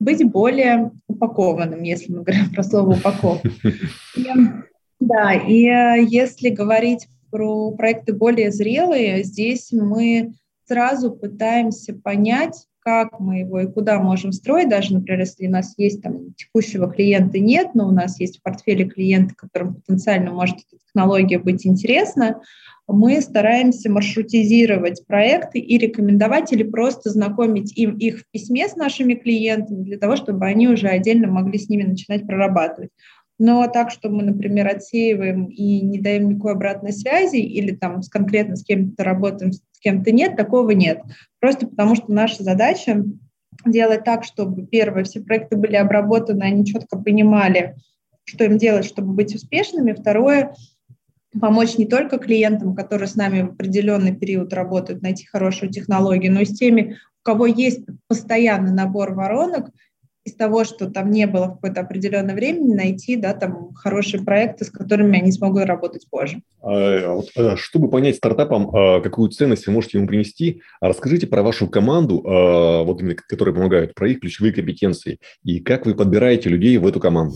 [0.00, 3.50] быть более упакованным, если мы говорим про слово упаковка.
[5.00, 10.32] Да, и э, если говорить про проекты более зрелые, здесь мы
[10.66, 15.74] сразу пытаемся понять, как мы его и куда можем строить, даже, например, если у нас
[15.78, 20.56] есть там текущего клиента нет, но у нас есть в портфеле клиента, которым потенциально может
[20.56, 22.42] эта технология быть интересна,
[22.86, 29.14] мы стараемся маршрутизировать проекты и рекомендовать или просто знакомить им их в письме с нашими
[29.14, 32.90] клиентами для того, чтобы они уже отдельно могли с ними начинать прорабатывать.
[33.38, 38.08] Но так, что мы, например, отсеиваем и не даем никакой обратной связи или там с
[38.08, 41.02] конкретно с кем-то работаем, с кем-то нет, такого нет.
[41.40, 43.04] Просто потому что наша задача
[43.66, 47.76] делать так, чтобы, первое, все проекты были обработаны, они четко понимали,
[48.24, 49.92] что им делать, чтобы быть успешными.
[49.92, 50.54] Второе,
[51.40, 56.40] помочь не только клиентам, которые с нами в определенный период работают, найти хорошую технологию, но
[56.40, 59.70] и с теми, у кого есть постоянный набор воронок,
[60.24, 64.64] из того, что там не было в какое-то определенное время, найти да, там, хорошие проекты,
[64.64, 66.40] с которыми они смогут работать позже.
[66.62, 71.68] А, а, чтобы понять стартапам, а, какую ценность вы можете ему принести, расскажите про вашу
[71.68, 76.86] команду, вот именно, которая помогает, про их ключевые компетенции и как вы подбираете людей в
[76.86, 77.34] эту команду.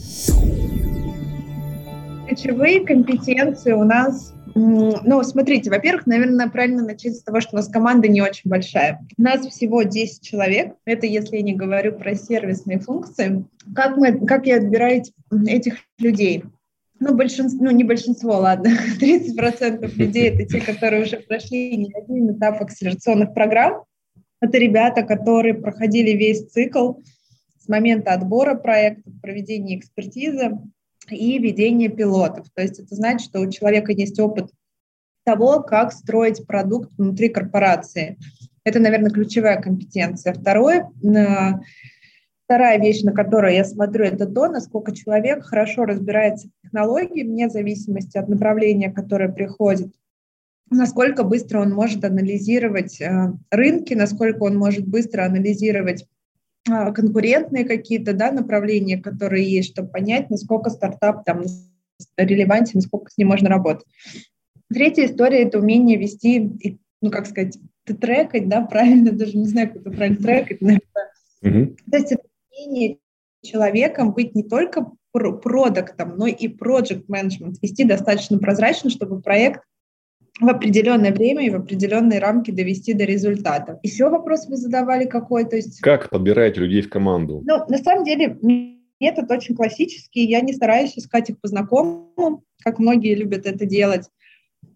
[2.26, 7.68] Ключевые компетенции у нас ну, смотрите, во-первых, наверное, правильно начать с того, что у нас
[7.68, 9.06] команда не очень большая.
[9.16, 10.74] У нас всего 10 человек.
[10.84, 13.44] Это если я не говорю про сервисные функции.
[13.74, 15.04] Как, мы, как я отбираю
[15.46, 16.44] этих людей?
[17.00, 22.32] Ну, большинство, ну, не большинство, ладно, 30% людей– это те, которые уже прошли не один
[22.32, 23.84] этап акселерационных программ.
[24.40, 26.94] Это ребята, которые проходили весь цикл
[27.58, 30.58] с момента отбора проекта, проведения экспертизы,
[31.12, 32.46] и ведение пилотов.
[32.54, 34.50] То есть это значит, что у человека есть опыт
[35.24, 38.18] того, как строить продукт внутри корпорации.
[38.64, 40.32] Это, наверное, ключевая компетенция.
[40.32, 40.90] Второе,
[42.44, 47.50] вторая вещь, на которую я смотрю, это то, насколько человек хорошо разбирается в технологии, вне
[47.50, 49.92] зависимости от направления, которое приходит,
[50.70, 56.06] насколько быстро он может анализировать э, рынки, насколько он может быстро анализировать
[56.68, 61.42] конкурентные какие-то да, направления, которые есть, чтобы понять, насколько стартап там
[62.16, 63.86] релевантен, насколько с ним можно работать.
[64.72, 69.80] Третья история– это умение вести, ну, как сказать, трекать, да, правильно, даже не знаю, как
[69.80, 71.12] это правильно трекать, наверное.
[71.42, 71.76] Mm-hmm.
[71.90, 72.98] То есть это умение
[73.42, 79.62] человеком быть не только продуктом, но и project management, вести достаточно прозрачно, чтобы проект
[80.40, 83.78] в определенное время и в определенные рамки довести до результата.
[83.82, 85.44] Еще вопрос вы задавали какой?
[85.44, 85.80] То есть...
[85.80, 87.42] Как подбираете людей в команду?
[87.44, 88.38] Ну, на самом деле,
[89.00, 90.26] метод очень классический.
[90.26, 94.08] Я не стараюсь искать их по знакомым, как многие любят это делать.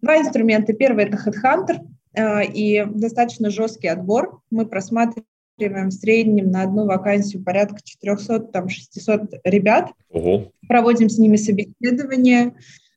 [0.01, 0.73] Два инструмента.
[0.73, 1.79] Первый– это HeadHunter
[2.13, 4.41] э, и достаточно жесткий отбор.
[4.51, 9.91] Мы просматриваем в среднем на одну вакансию порядка 400-600 ребят.
[10.09, 10.51] Ого.
[10.67, 12.53] Проводим с ними собеседование,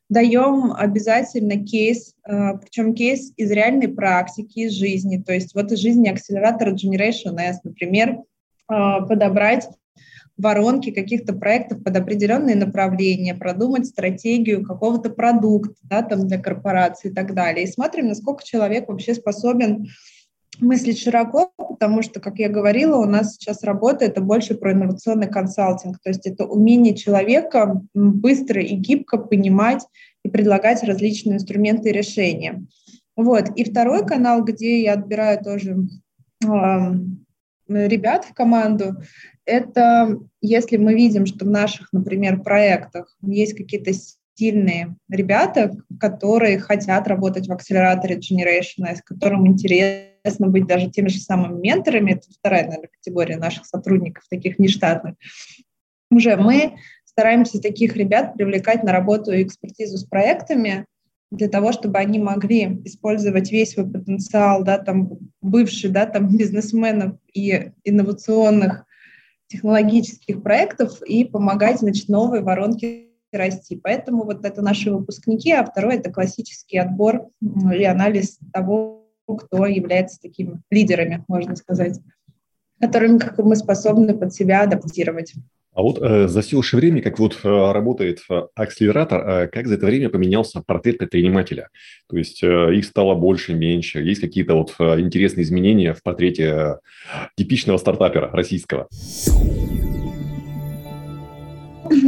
[0.09, 5.17] даем обязательно кейс, э, причем кейс из реальной практики, из жизни.
[5.17, 8.75] То есть вот из жизни акселератора Generation S, например, э,
[9.07, 9.67] подобрать
[10.37, 17.13] воронки каких-то проектов под определенные направления, продумать стратегию какого-то продукта да, там для корпорации и
[17.13, 17.65] так далее.
[17.65, 19.87] И смотрим, насколько человек вообще способен
[20.59, 25.27] мыслить широко, потому что, как я говорила, у нас сейчас работа это больше про инновационный
[25.27, 29.85] консалтинг, то есть это умение человека быстро и гибко понимать
[30.23, 32.65] и предлагать различные инструменты и решения.
[33.15, 33.49] Вот.
[33.55, 35.77] И второй канал, где я отбираю тоже
[36.43, 36.47] э,
[37.67, 38.97] ребят в команду,
[39.45, 43.91] это если мы видим, что в наших, например, проектах есть какие-то
[44.37, 51.19] сильные ребята, которые хотят работать в акселераторе Generation S, которым интересно быть даже теми же
[51.19, 55.15] самыми менторами, это вторая, наверное, категория наших сотрудников, таких нештатных,
[56.11, 60.85] уже мы стараемся таких ребят привлекать на работу и экспертизу с проектами,
[61.29, 65.09] для того, чтобы они могли использовать весь свой потенциал, да, там,
[65.41, 68.85] бывший, да, там, бизнесменов и инновационных
[69.47, 73.79] технологических проектов и помогать, значит, новые воронки расти.
[73.81, 80.19] Поэтому вот это наши выпускники, а второй– это классический отбор и анализ того, кто является
[80.19, 81.99] такими лидерами, можно сказать,
[82.79, 85.33] которыми как мы способны под себя адаптировать.
[85.77, 89.67] А вот э, за все уши времени, как вот э, работает э, акселератор, э, как
[89.67, 91.69] за это время поменялся портрет предпринимателя?
[92.09, 94.01] То есть э, их стало больше, меньше?
[94.01, 96.75] Есть какие-то вот э, интересные изменения в портрете э,
[97.35, 98.87] типичного стартапера российского?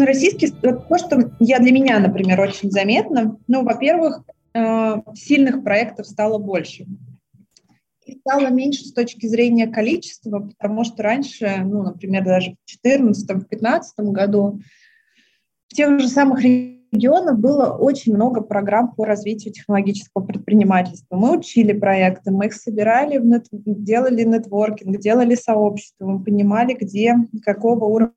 [0.06, 6.38] Российский, то, что я для меня, например, очень заметно, ну, во-первых, э, сильных проектов стало
[6.38, 6.86] больше
[8.22, 14.60] стало меньше с точки зрения количества, потому что раньше, ну, например, даже в 2014-2015 году
[15.68, 21.16] в тех же самых регионах было очень много программ по развитию технологического предпринимательства.
[21.16, 28.14] Мы учили проекты, мы их собирали, делали нетворкинг, делали сообщество, мы понимали, где, какого уровня,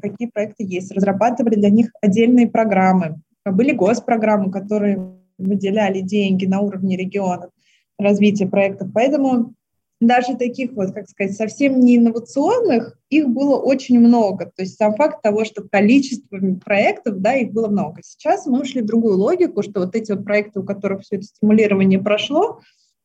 [0.00, 3.16] какие проекты есть, разрабатывали для них отдельные программы.
[3.44, 7.50] Были госпрограммы, которые выделяли деньги на уровне регионов
[7.98, 8.88] развития проектов.
[8.92, 9.54] Поэтому
[10.00, 14.46] даже таких вот, как сказать, совсем не инновационных, их было очень много.
[14.46, 18.00] То есть сам факт того, что количество проектов, да, их было много.
[18.02, 21.24] Сейчас мы ушли в другую логику, что вот эти вот проекты, у которых все это
[21.24, 22.60] стимулирование прошло,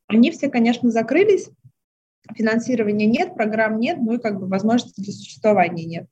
[0.06, 1.50] они все, конечно, закрылись,
[2.34, 6.06] финансирования нет, программ нет, ну и как бы возможности для существования нет.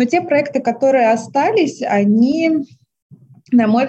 [0.00, 2.64] Но те проекты, которые остались, они,
[3.52, 3.88] на мой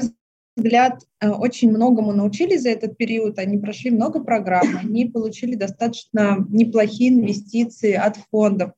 [0.58, 3.40] взгляд, э, очень многому научились за этот период.
[3.40, 8.74] Они прошли много программ, они получили достаточно неплохие инвестиции от фондов.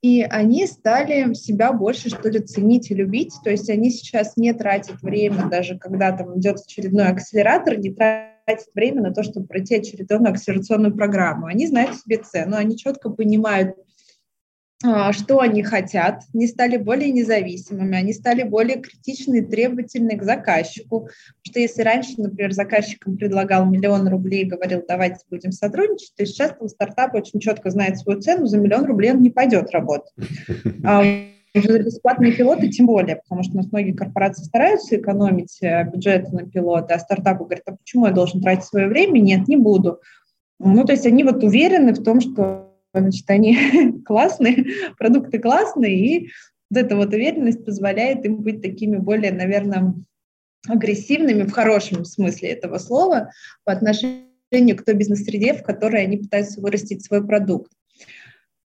[0.00, 3.34] И они стали себя больше, что ли, ценить и любить.
[3.44, 8.68] То есть они сейчас не тратят время, даже когда там идет очередной акселератор, не тратят
[8.74, 11.44] время на то, чтобы пройти очередную акселерационную программу.
[11.44, 13.76] Они знают себе цену, они четко понимают,
[14.82, 21.00] что они хотят, не стали более независимыми, они стали более критичны и требовательны к заказчику.
[21.00, 26.24] Потому что если раньше, например, заказчикам предлагал миллион рублей и говорил, давайте будем сотрудничать, то
[26.24, 30.12] сейчас там стартап очень четко знает свою цену, за миллион рублей он не пойдет работать.
[30.82, 31.02] А
[31.54, 36.32] за бесплатные пилоты тем более, потому что у нас многие корпорации стараются экономить э, бюджет
[36.32, 39.18] на пилоты, а стартапы говорят, а почему я должен тратить свое время?
[39.18, 40.00] Нет, не буду.
[40.60, 44.64] Ну, то есть они вот уверены в том, что значит, они классные,
[44.98, 46.30] продукты классные, и
[46.70, 49.94] вот эта вот уверенность позволяет им быть такими более, наверное,
[50.68, 53.30] агрессивными в хорошем смысле этого слова
[53.64, 57.72] по отношению к той бизнес-среде, в которой они пытаются вырастить свой продукт.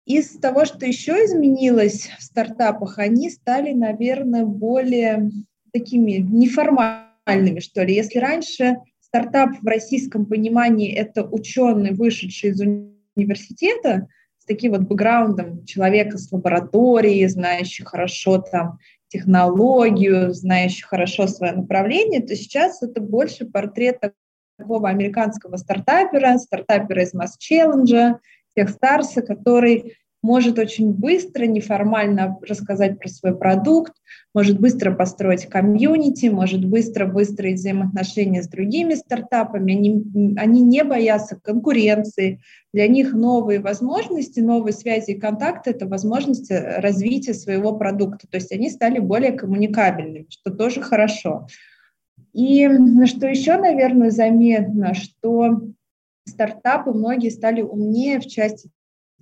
[0.04, 5.30] Из того, что еще изменилось в стартапах, они стали, наверное, более
[5.72, 7.94] такими неформальными, что ли.
[7.94, 12.93] Если раньше стартап в российском понимании– это ученый, вышедший из университета
[14.38, 22.20] с таким вот бэкграундом человека с лаборатории, знающий хорошо там технологию, знающий хорошо свое направление,
[22.20, 24.00] то сейчас это больше портрет
[24.58, 28.18] такого американского стартапера, стартапера из Challenge,
[28.56, 33.92] тех старса, который может очень быстро, неформально рассказать про свой продукт,
[34.32, 39.76] может быстро построить комьюнити, может быстро выстроить взаимоотношения с другими стартапами.
[39.76, 42.40] Они, они не боятся конкуренции.
[42.72, 48.26] Для них новые возможности, новые связи и контакты– это возможность развития своего продукта.
[48.26, 51.48] То есть они стали более коммуникабельными, что тоже хорошо.
[52.32, 52.66] И
[53.04, 55.60] что еще, наверное, заметно, что
[56.26, 58.70] стартапы многие стали умнее в части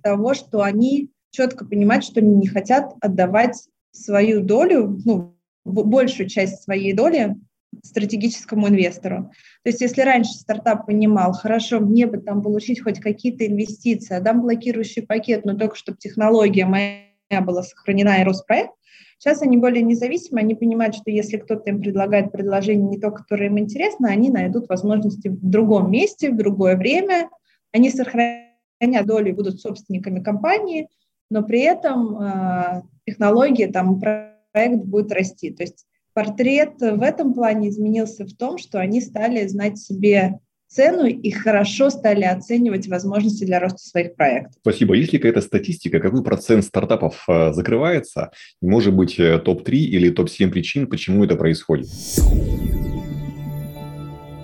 [0.03, 5.35] того, что они четко понимают, что они не хотят отдавать свою долю, ну,
[5.65, 7.35] большую часть своей доли
[7.83, 9.31] стратегическому инвестору.
[9.63, 14.41] То есть если раньше стартап понимал, хорошо, мне бы там получить хоть какие-то инвестиции, дам
[14.41, 18.71] блокирующий пакет, но только чтобы технология моя была сохранена и рос проект,
[19.17, 23.47] сейчас они более независимы, они понимают, что если кто-то им предлагает предложение не то, которое
[23.47, 27.29] им интересно, они найдут возможности в другом месте, в другое время,
[27.71, 28.42] они сохраняют
[28.83, 30.87] сохранят долю будут собственниками компании,
[31.29, 35.51] но при этом э, технология, там, проект будет расти.
[35.51, 41.05] То есть портрет в этом плане изменился в том, что они стали знать себе цену
[41.05, 44.55] и хорошо стали оценивать возможности для роста своих проектов.
[44.61, 44.95] Спасибо.
[44.95, 48.31] Есть ли какая-то статистика, какой процент стартапов э, закрывается?
[48.61, 51.87] Может быть, э, топ-3 или топ-7 причин, почему это происходит?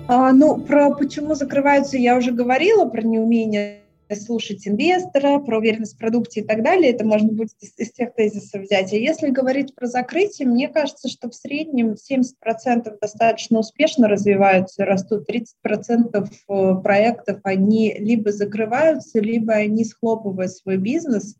[0.08, 3.79] А, ну, про почему закрываются я уже говорила, про неумение
[4.16, 6.92] слушать инвестора, про уверенность в продукте и так далее.
[6.92, 8.92] Это можно будет из, из тех тезисов взять.
[8.92, 15.28] А если говорить про закрытие, мне кажется, что в среднем 70% достаточно успешно развиваются, растут.
[15.28, 21.36] 30% э, проектов, они либо закрываются, либо они, схлопывая свой бизнес,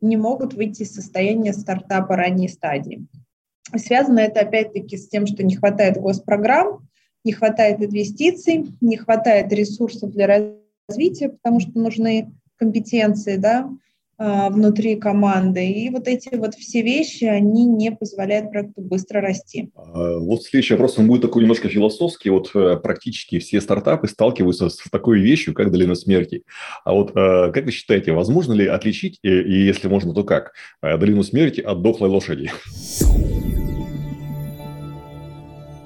[0.00, 3.06] не могут выйти из состояния стартапа ранней стадии.
[3.76, 6.88] Связано это опять-таки с тем, что не хватает госпрограмм,
[7.24, 13.70] не хватает инвестиций, не хватает ресурсов для развития развития, потому что нужны компетенции, да,
[14.24, 15.66] а, внутри команды.
[15.68, 19.70] И вот эти вот все вещи, они не позволяют проекту быстро расти.
[19.74, 22.30] А, вот следующий вопрос, он будет такой немножко философский.
[22.30, 26.44] Вот э, практически все стартапы сталкиваются с такой вещью, как долина смерти.
[26.84, 30.52] А вот э, как вы считаете, возможно ли отличить, и, и если можно, то как,
[30.82, 32.48] э, долину смерти от дохлой лошади?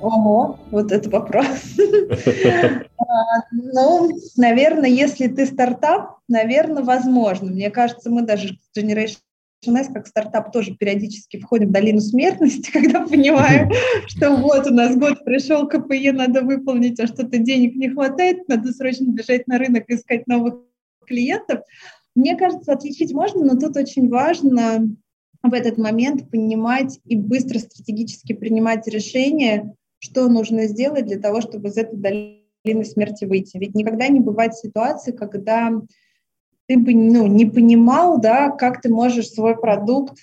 [0.07, 1.47] Ого, вот это вопрос.
[2.99, 7.53] А, ну, наверное, если ты стартап, наверное, возможно.
[7.53, 9.19] Мне кажется, мы даже в Generation
[9.65, 13.71] S как стартап тоже периодически входим в долину смертности, когда понимаем,
[14.09, 18.73] что вот у нас год пришел, КПЕ надо выполнить, а что-то денег не хватает, надо
[18.73, 20.55] срочно бежать на рынок, искать новых
[21.07, 21.61] клиентов.
[22.17, 24.89] Мне кажется, отличить можно, но тут очень важно
[25.43, 29.77] в этот момент понимать и быстро стратегически принимать решения,
[30.07, 33.59] что нужно сделать для того, чтобы из этой долины смерти выйти.
[33.59, 35.73] Ведь никогда не бывает ситуации, когда
[36.67, 40.19] ты бы ну, не понимал, да, как ты можешь свой продукт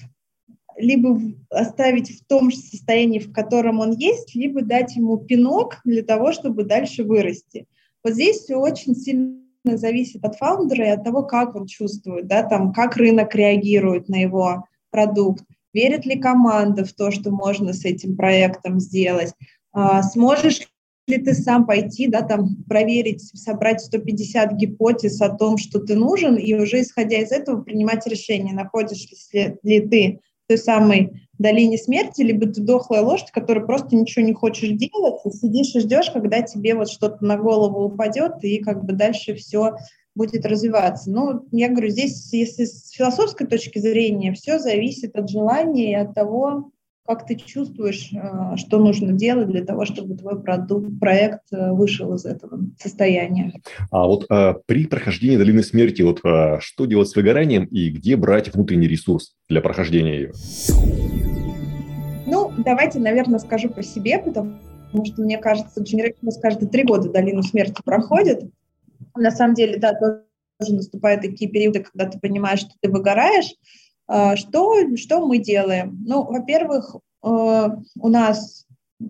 [0.76, 1.20] либо
[1.50, 6.32] оставить в том же состоянии, в котором он есть, либо дать ему пинок для того,
[6.32, 7.68] чтобы дальше вырасти.
[8.04, 12.44] Вот здесь все очень сильно зависит от фаундера и от того, как он чувствует, да,
[12.44, 17.86] там, как рынок реагирует на его продукт, верит ли команда в то, что можно с
[17.86, 19.34] этим проектом сделать,
[20.12, 20.62] сможешь
[21.08, 26.36] ли ты сам пойти, да, там, проверить, собрать 150 гипотез о том, что ты нужен,
[26.36, 32.48] и уже исходя из этого принимать решение, находишь ли, ты той самой долине смерти, либо
[32.48, 36.76] ты дохлая лошадь, которая просто ничего не хочешь делать, и сидишь и ждешь, когда тебе
[36.76, 39.76] вот что-то на голову упадет, и как бы дальше все
[40.16, 41.10] будет развиваться.
[41.10, 46.14] Ну, я говорю, здесь, если с философской точки зрения, все зависит от желания и от
[46.14, 46.72] того,
[47.06, 52.14] как ты чувствуешь, э, что нужно делать для того, чтобы твой продукт, проект э, вышел
[52.14, 53.54] из этого состояния.
[53.92, 58.16] А вот а, при прохождении долины смерти, вот а, что делать с выгоранием и где
[58.16, 60.32] брать внутренний ресурс для прохождения ее?
[62.26, 64.60] Ну, давайте, наверное, скажу по себе, потому
[65.06, 68.50] что, мне кажется, Generation каждые три года долину смерти проходит.
[69.16, 73.54] На самом деле, да, тоже наступают такие периоды, когда ты понимаешь, что ты выгораешь,
[74.08, 76.04] что, что мы делаем?
[76.06, 78.66] Ну, во-первых, э, у нас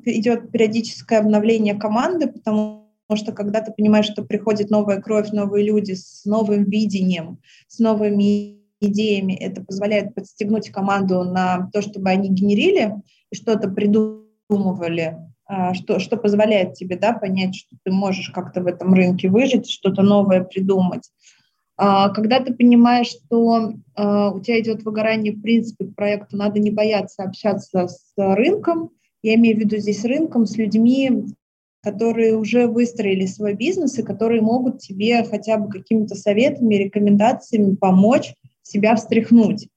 [0.06, 2.84] идет периодическое обновление команды, потому
[3.16, 8.60] что когда ты понимаешь, что приходит новая кровь, новые люди с новым видением, с новыми
[8.80, 12.96] идеями, это позволяет подстегнуть команду на то, чтобы они генерили
[13.32, 18.68] и что-то придумывали, а, что, что позволяет тебе да, понять, что ты можешь как-то в
[18.68, 21.10] этом рынке выжить, что-то новое придумать.
[21.86, 26.72] А, когда ты понимаешь, что а, у тебя идет выгорание в принципе проекту, надо не
[26.72, 28.92] бояться общаться с рынком.
[29.22, 31.26] Я имею в виду здесь рынком, с людьми,
[31.82, 38.34] которые уже выстроили свой бизнес и которые могут тебе хотя бы какими-то советами, рекомендациями помочь
[38.62, 39.68] себя встряхнуть.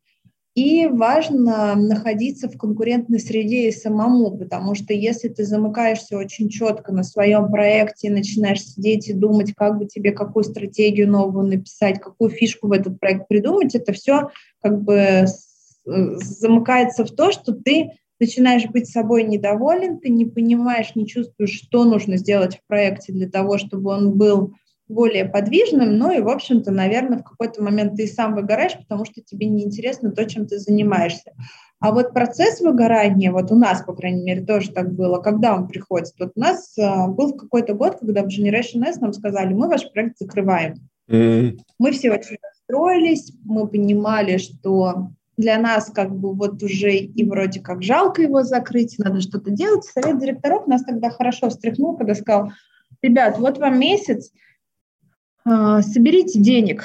[0.56, 6.92] И важно находиться в конкурентной среде и самому, потому что если ты замыкаешься очень четко
[6.92, 12.30] на своем проекте начинаешь сидеть и думать, как бы тебе какую стратегию новую написать, какую
[12.30, 14.30] фишку в этот проект придумать, это все
[14.62, 15.26] как бы
[15.84, 21.84] замыкается в то, что ты начинаешь быть собой недоволен, ты не понимаешь, не чувствуешь, что
[21.84, 24.54] нужно сделать в проекте для того, чтобы он был
[24.88, 29.04] более подвижным, ну и, в общем-то, наверное, в какой-то момент ты и сам выгораешь, потому
[29.04, 31.32] что тебе неинтересно то, чем ты занимаешься.
[31.78, 35.68] А вот процесс выгорания, вот у нас, по крайней мере, тоже так было, когда он
[35.68, 36.14] приходит.
[36.18, 39.90] Вот у нас uh, был какой-то год, когда в Generation S нам сказали, мы ваш
[39.92, 40.76] проект закрываем.
[41.10, 41.58] Mm-hmm.
[41.78, 47.60] Мы все очень расстроились, мы понимали, что для нас как бы вот уже и вроде
[47.60, 49.84] как жалко его закрыть, надо что-то делать.
[49.84, 52.52] Совет директоров нас тогда хорошо встряхнул, когда сказал,
[53.02, 54.32] ребят, вот вам месяц,
[55.46, 56.84] соберите денег,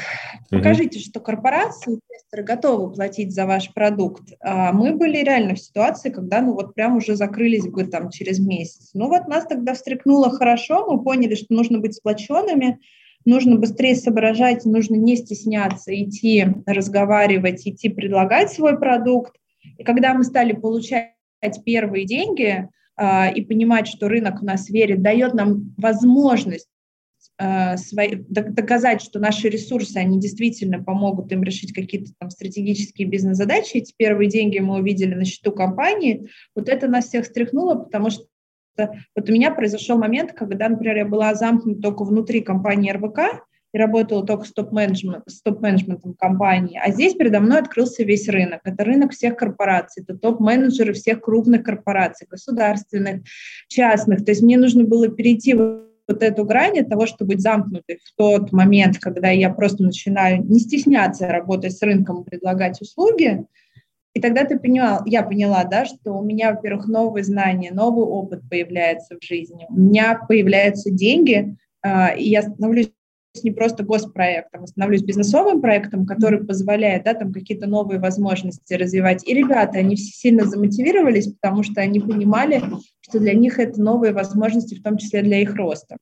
[0.50, 4.34] покажите, что корпорации, инвесторы готовы платить за ваш продукт.
[4.40, 8.40] А мы были реально в ситуации, когда ну вот прям уже закрылись бы там через
[8.40, 8.92] месяц.
[8.94, 12.80] Ну вот нас тогда встряхнуло хорошо, мы поняли, что нужно быть сплоченными,
[13.26, 19.36] нужно быстрее соображать, нужно не стесняться, идти разговаривать, идти предлагать свой продукт.
[19.78, 21.14] И когда мы стали получать
[21.66, 26.68] первые деньги, а, и понимать, что рынок в нас верит, дает нам возможность
[27.78, 33.78] свои, доказать, что наши ресурсы, они действительно помогут им решить какие-то там стратегические бизнес-задачи.
[33.78, 36.30] Эти первые деньги мы увидели на счету компании.
[36.56, 38.26] Вот это нас всех стряхнуло, потому что
[38.78, 43.78] вот у меня произошел момент, когда, например, я была замкнута только внутри компании РВК, и
[43.78, 46.80] работала только с топ-менеджментом, топ-менеджментом компании.
[46.84, 48.62] А здесь передо мной открылся весь рынок.
[48.66, 53.22] Это рынок всех корпораций, это топ-менеджеры всех крупных корпораций, государственных,
[53.68, 54.26] частных.
[54.26, 55.56] То есть мне нужно было перейти
[56.12, 60.44] вот эту грань от того, чтобы быть замкнутой в тот момент, когда я просто начинаю
[60.44, 63.46] не стесняться работать с рынком предлагать услуги,
[64.14, 68.42] и тогда ты поняла, я поняла, да, что у меня, во-первых, новые знания, новый опыт
[68.50, 72.92] появляется в жизни, у меня появляются деньги, э, и я становлюсь
[73.44, 79.26] не просто госпроектом, а становлюсь бизнесовым проектом, который позволяет да, там какие-то новые возможности развивать.
[79.28, 82.62] И ребята, они все сильно замотивировались, потому что они понимали,
[83.12, 85.98] что для них это новые возможности, в том числе для их роста.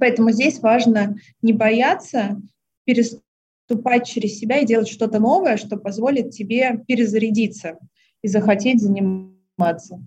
[0.00, 2.40] Поэтому здесь важно не бояться
[2.84, 7.76] переступать через себя и делать что-то новое, что позволит тебе перезарядиться
[8.22, 10.02] и захотеть заниматься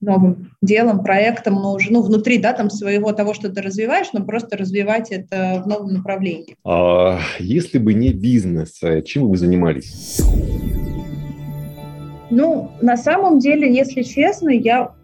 [0.00, 4.24] новым делом, проектом, но уже ну, внутри да, там своего того, что ты развиваешь, но
[4.24, 6.54] просто развивать это в новом направлении.
[6.62, 10.20] А если бы не бизнес, э, чем вы занимались?
[12.30, 14.94] Ну, на самом деле, если честно, я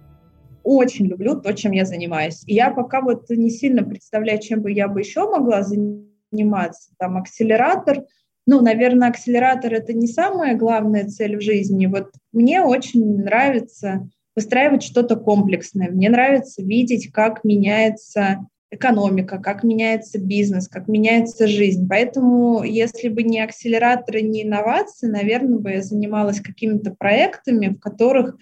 [0.62, 2.42] очень люблю то, чем я занимаюсь.
[2.46, 6.90] И я пока вот не сильно представляю, чем бы я бы еще могла заниматься.
[6.98, 8.04] Там акселератор,
[8.46, 11.86] ну, наверное, акселератор– это не самая главная цель в жизни.
[11.86, 15.90] Вот мне очень нравится выстраивать что-то комплексное.
[15.90, 21.88] Мне нравится видеть, как меняется экономика, как меняется бизнес, как меняется жизнь.
[21.88, 28.36] Поэтому, если бы не акселераторы, не инновации, наверное, бы я занималась какими-то проектами, в которых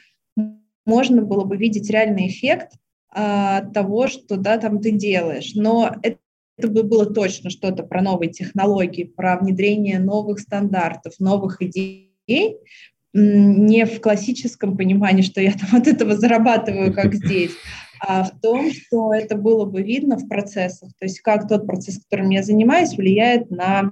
[0.89, 2.73] можно было бы видеть реальный эффект
[3.11, 5.53] а, того, что да, там ты делаешь.
[5.55, 6.19] Но это
[6.59, 12.11] это бы было точно что-то про новые технологии, про внедрение новых стандартов, новых идей,
[13.15, 17.53] не в классическом понимании, что я там от этого зарабатываю, как здесь,
[18.01, 22.03] а в том, что это было бы видно в процессах, то есть как тот процесс,
[22.03, 23.91] которым я занимаюсь, влияет на,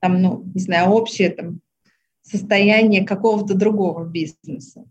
[0.00, 1.60] там, ну, не знаю, общее там,
[2.22, 4.84] состояние какого-то другого бизнеса.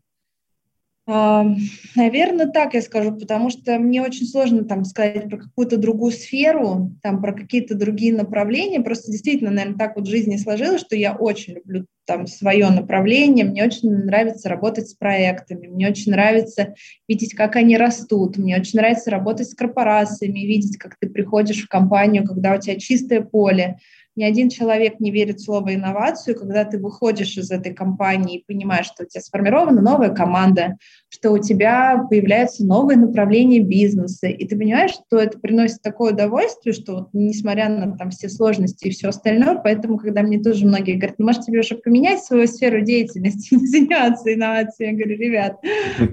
[1.95, 6.91] Наверное, так я скажу, потому что мне очень сложно там сказать про какую-то другую сферу,
[7.01, 8.79] там про какие-то другие направления.
[8.81, 13.45] Просто действительно, наверное, так вот в жизни сложилось, что я очень люблю там свое направление,
[13.45, 16.73] мне очень нравится работать с проектами, мне очень нравится
[17.07, 21.67] видеть, как они растут, мне очень нравится работать с корпорациями, видеть, как ты приходишь в
[21.67, 23.77] компанию, когда у тебя чистое поле,
[24.19, 28.43] ни один человек не верит в слово инновацию, когда ты выходишь из этой компании и
[28.45, 34.45] понимаешь, что у тебя сформирована новая команда, что у тебя появляются новые направления бизнеса, и
[34.45, 38.91] ты понимаешь, что это приносит такое удовольствие, что вот, несмотря на там все сложности и
[38.91, 42.81] все остальное, поэтому, когда мне тоже многие говорят, ну, может, тебе уже поменять свою сферу
[42.81, 45.59] деятельности, не заняться инновацией, я говорю, ребят,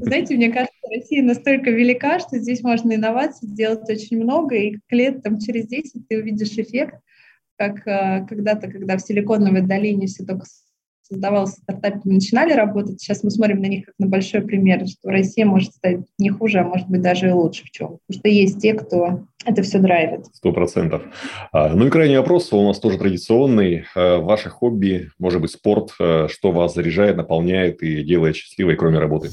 [0.01, 5.25] знаете, мне кажется, Россия настолько велика, что здесь можно инновации сделать очень много, и лет
[5.25, 7.01] там через 10 ты увидишь эффект,
[7.57, 10.47] как э, когда-то, когда в Силиконовой долине все только
[11.09, 15.47] создавалось стартапы, начинали работать, сейчас мы смотрим на них как на большой пример, что Россия
[15.47, 17.99] может стать не хуже, а может быть даже и лучше в чем.
[18.07, 20.27] Потому что есть те, кто это все драйвит.
[20.33, 21.03] Сто процентов.
[21.53, 23.85] А, ну и крайний вопрос у нас тоже традиционный.
[23.95, 28.99] А, ваше хобби, может быть, спорт, а, что вас заряжает, наполняет и делает счастливой, кроме
[28.99, 29.31] работы?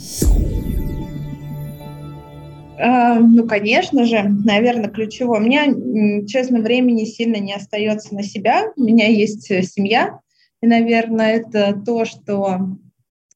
[2.86, 5.40] Ну, конечно же, наверное, ключевое.
[5.40, 8.74] У меня, честно, времени сильно не остается на себя.
[8.76, 10.20] У меня есть э, семья,
[10.62, 12.78] и, наверное, это то, что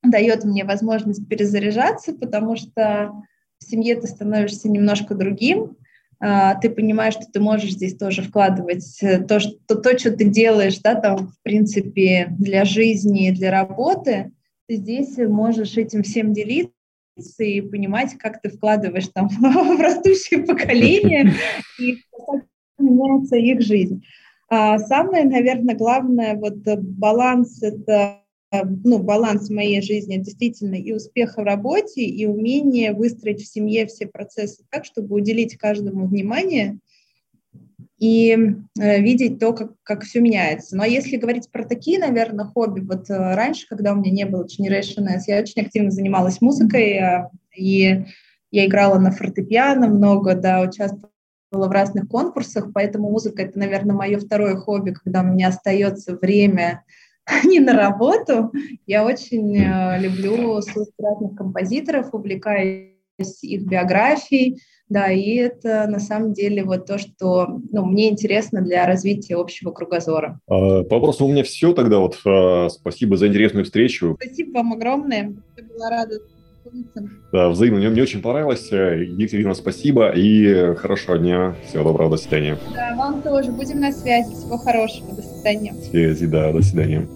[0.04, 3.14] дает мне возможность перезаряжаться, потому что
[3.60, 5.78] в семье ты становишься немножко другим,
[6.20, 10.26] а, ты понимаешь, что ты можешь здесь тоже вкладывать э, то, что, то, что ты
[10.26, 14.32] делаешь, да, там, в принципе, для жизни, для работы,
[14.68, 16.74] ты здесь можешь этим всем делиться,
[17.40, 21.34] и понимать, как ты вкладываешь там в растущее поколение
[21.80, 22.46] и как
[22.78, 24.04] меняется их жизнь.
[24.50, 30.94] А самое, наверное, главное, вот э, баланс это э, ну, баланс моей жизни действительно и
[30.94, 36.80] успех в работе, и умение выстроить в семье все процессы так, чтобы уделить каждому внимание
[38.00, 38.32] и
[38.80, 40.76] э, видеть то, как, как все меняется.
[40.78, 44.46] Но если говорить про такие, наверное, хобби, вот э, раньше, когда у меня не было
[44.46, 48.06] Generation S, я очень активно занималась музыкой, э, и
[48.52, 51.10] я играла на фортепиано много, да, участвовала
[51.52, 56.84] в разных конкурсах, поэтому музыка— это, наверное, мое второе хобби, когда у меня остается время
[57.46, 58.52] не на работу.
[58.86, 59.58] Я очень
[60.00, 62.94] люблю слушать разных композиторов, увлекаюсь
[63.42, 68.86] их биографией, да, и это на самом деле вот то, что ну, мне интересно для
[68.86, 70.40] развития общего кругозора.
[70.48, 72.00] А, по вопросу у меня все тогда.
[72.00, 74.18] Вот а, спасибо за интересную встречу.
[74.22, 75.36] Спасибо вам огромное.
[75.58, 76.20] Я была рада
[77.32, 77.80] да, взаимно.
[77.80, 78.70] Мне, мне очень понравилось.
[78.72, 81.56] Екатерина, спасибо и хорошего дня.
[81.66, 82.58] Всего доброго, до свидания.
[82.74, 83.52] Да, вам тоже.
[83.52, 84.34] Будем на связи.
[84.34, 85.16] Всего хорошего.
[85.16, 85.74] До свидания.
[85.90, 87.08] Связи, да, до свидания.